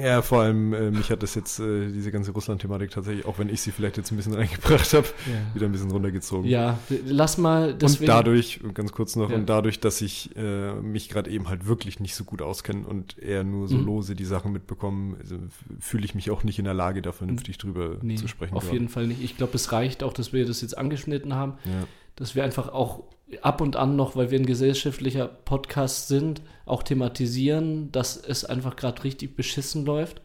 [0.00, 3.48] Ja, vor allem äh, mich hat das jetzt, äh, diese ganze Russland-Thematik tatsächlich, auch wenn
[3.48, 5.06] ich sie vielleicht jetzt ein bisschen reingebracht habe,
[5.54, 6.48] wieder ein bisschen runtergezogen.
[6.48, 8.02] Ja, lass mal deswegen.
[8.10, 9.36] und dadurch, ganz kurz noch, Ja.
[9.36, 13.18] und dadurch, dass ich äh, mich gerade eben halt wirklich nicht so gut auskenne und
[13.18, 13.86] eher nur so Mhm.
[13.86, 15.36] lose die Sachen mitbekomme, also,
[15.80, 18.54] fühle ich mich auch nicht in der Lage, da vernünftig drüber nee, zu sprechen.
[18.54, 18.74] auf gerade.
[18.74, 19.22] jeden Fall nicht.
[19.22, 21.86] Ich glaube, es reicht auch, dass wir das jetzt angeschnitten haben, Ja.
[22.16, 23.04] dass wir einfach auch
[23.42, 28.76] ab und an noch, weil wir ein gesellschaftlicher Podcast sind, auch thematisieren, dass es einfach
[28.76, 30.20] gerade richtig beschissen läuft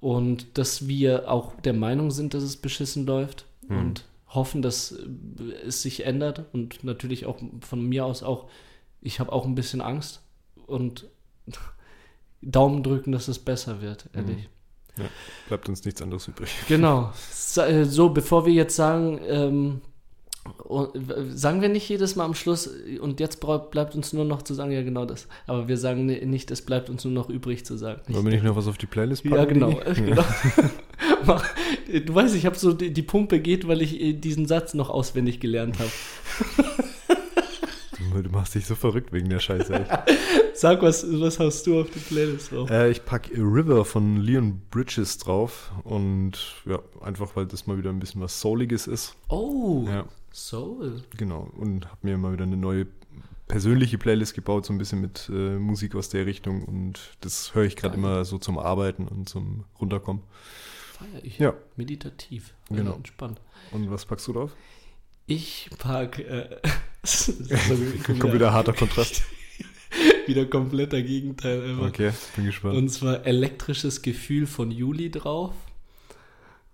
[0.00, 3.78] und dass wir auch der Meinung sind, dass es beschissen läuft Mhm.
[3.78, 8.48] und hoffen, dass äh, es sich ändert und natürlich auch von mir aus auch,
[9.00, 10.20] ich habe auch ein bisschen Angst
[10.66, 11.06] und
[12.42, 14.48] Daumen drücken, dass es besser wird, ehrlich.
[15.48, 16.50] Bleibt uns nichts anderes übrig.
[16.68, 17.12] Genau.
[17.56, 19.91] Äh, So, bevor wir jetzt sagen, ähm, äh,
[21.34, 22.68] sagen wir nicht jedes Mal am Schluss,
[23.00, 23.40] und jetzt
[23.70, 25.28] bleibt uns nur noch zu sagen, ja genau das.
[25.46, 28.00] Aber wir sagen ni- nicht, es bleibt uns nur noch übrig zu sagen.
[28.08, 29.36] Wollen wir nicht noch was auf die Playlist packen?
[29.36, 29.80] ja, genau.
[29.80, 30.24] Äh, genau.
[31.90, 34.74] Äh, du weißt, ich habe so, die, die Pumpe geht, weil ich äh, diesen Satz
[34.74, 35.90] noch auswendig gelernt habe.
[38.14, 39.72] Du, du machst dich so verrückt wegen der Scheiße.
[39.74, 39.90] Echt.
[40.54, 42.68] Sag, was, was hast du auf die Playlist drauf?
[42.70, 46.32] Äh, ich packe River von Leon Bridges drauf und
[46.66, 49.14] ja, einfach weil das mal wieder ein bisschen was Souliges ist.
[49.28, 51.02] Oh, Ja, Soul.
[51.16, 51.50] genau.
[51.56, 52.86] Und habe mir mal wieder eine neue
[53.48, 57.64] persönliche Playlist gebaut, so ein bisschen mit äh, Musik aus der Richtung und das höre
[57.64, 60.22] ich gerade immer so zum Arbeiten und zum Runterkommen.
[60.92, 61.38] Feier ich.
[61.38, 61.54] Ja.
[61.76, 62.54] Meditativ.
[62.70, 62.94] Genau.
[62.94, 63.40] Entspannt.
[63.72, 64.56] Und was packst du drauf?
[65.26, 66.18] Ich pack.
[66.18, 66.60] Äh,
[68.18, 69.22] Kommt wieder harter Kontrast.
[70.26, 71.62] wieder kompletter Gegenteil.
[71.62, 71.88] Einfach.
[71.88, 72.76] Okay, bin gespannt.
[72.76, 75.54] Und zwar elektrisches Gefühl von Juli drauf.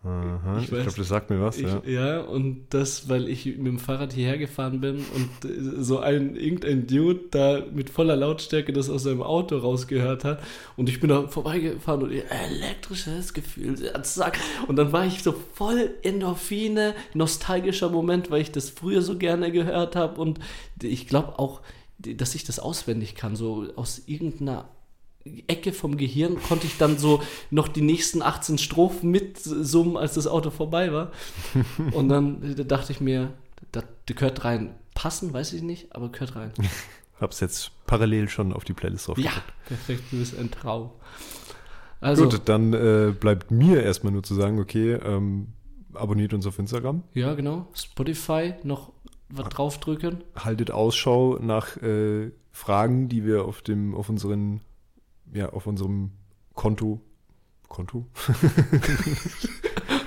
[0.08, 1.82] Aha, Ich ich glaube, das sagt mir was, Ich, ja.
[1.84, 2.20] ja.
[2.20, 6.86] und das, weil ich mit dem Fahrrad hierher gefahren bin und äh, so ein irgendein
[6.86, 10.42] Dude da mit voller Lautstärke das aus seinem Auto rausgehört hat
[10.76, 14.38] und ich bin da vorbeigefahren und elektrisches Gefühl, zack.
[14.66, 19.52] Und dann war ich so voll Endorphine, nostalgischer Moment, weil ich das früher so gerne
[19.52, 20.40] gehört habe und
[20.82, 21.60] ich glaube auch,
[21.98, 24.68] dass ich das auswendig kann, so aus irgendeiner
[25.46, 30.26] Ecke vom Gehirn konnte ich dann so noch die nächsten 18 Strophen mitsummen, als das
[30.26, 31.12] Auto vorbei war.
[31.92, 33.32] Und dann äh, dachte ich mir,
[33.72, 34.74] das, gehört rein.
[34.94, 36.52] Passen, weiß ich nicht, aber gehört rein.
[37.20, 39.32] Hab's jetzt parallel schon auf die Playlist drauf Ja,
[39.66, 40.90] perfekt, du bist ein Traum.
[42.00, 45.48] Also, Gut, dann äh, bleibt mir erstmal nur zu sagen, okay, ähm,
[45.94, 47.66] abonniert uns auf Instagram, ja, genau.
[47.74, 48.92] Spotify, noch
[49.30, 50.22] was draufdrücken.
[50.36, 54.60] haltet Ausschau nach äh, Fragen, die wir auf dem auf unseren
[55.34, 56.10] ja, auf unserem
[56.54, 57.00] Konto,
[57.68, 58.06] Konto?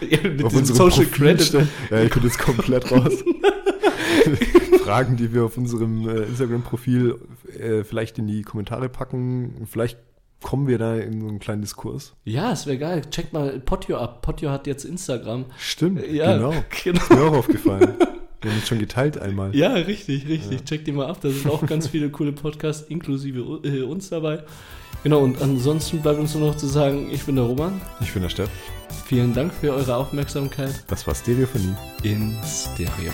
[0.10, 1.46] Ja, mit auf unserem Social Profil Credit.
[1.46, 1.70] stellen.
[1.90, 3.14] Ja, ich bin jetzt komplett raus.
[4.84, 7.20] Fragen, die wir auf unserem äh, Instagram-Profil
[7.58, 9.68] äh, vielleicht in die Kommentare packen.
[9.70, 10.00] Vielleicht
[10.42, 12.14] kommen wir da in so einen kleinen Diskurs.
[12.26, 13.04] Ja, es wäre geil.
[13.12, 14.22] Check mal Potio ab.
[14.24, 15.46] Potio hat jetzt Instagram.
[15.58, 16.54] Stimmt, Ja, genau.
[16.84, 17.00] genau.
[17.02, 17.94] Ist mir auch aufgefallen.
[18.42, 19.56] Wir haben es schon geteilt einmal.
[19.56, 20.66] Ja, richtig, richtig.
[20.66, 21.20] Check die mal ab.
[21.22, 24.44] Da sind auch ganz viele coole Podcasts, inklusive äh, uns dabei.
[25.04, 27.82] Genau, und ansonsten bleibt uns nur noch zu sagen, ich bin der Roman.
[28.02, 28.50] Ich bin der Steff.
[29.06, 31.76] Vielen Dank für eure Aufmerksamkeit Das war Stereophonie.
[32.04, 33.12] in Stereo.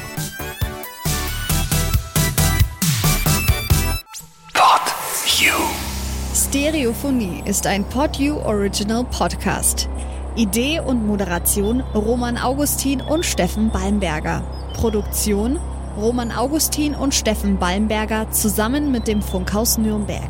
[6.34, 9.90] Stereophonie ist ein PodU Original Podcast.
[10.36, 14.44] Idee und Moderation Roman Augustin und Steffen Balmberger.
[14.74, 15.60] Produktion
[15.98, 20.30] Roman Augustin und Steffen Balmberger zusammen mit dem Funkhaus Nürnberg.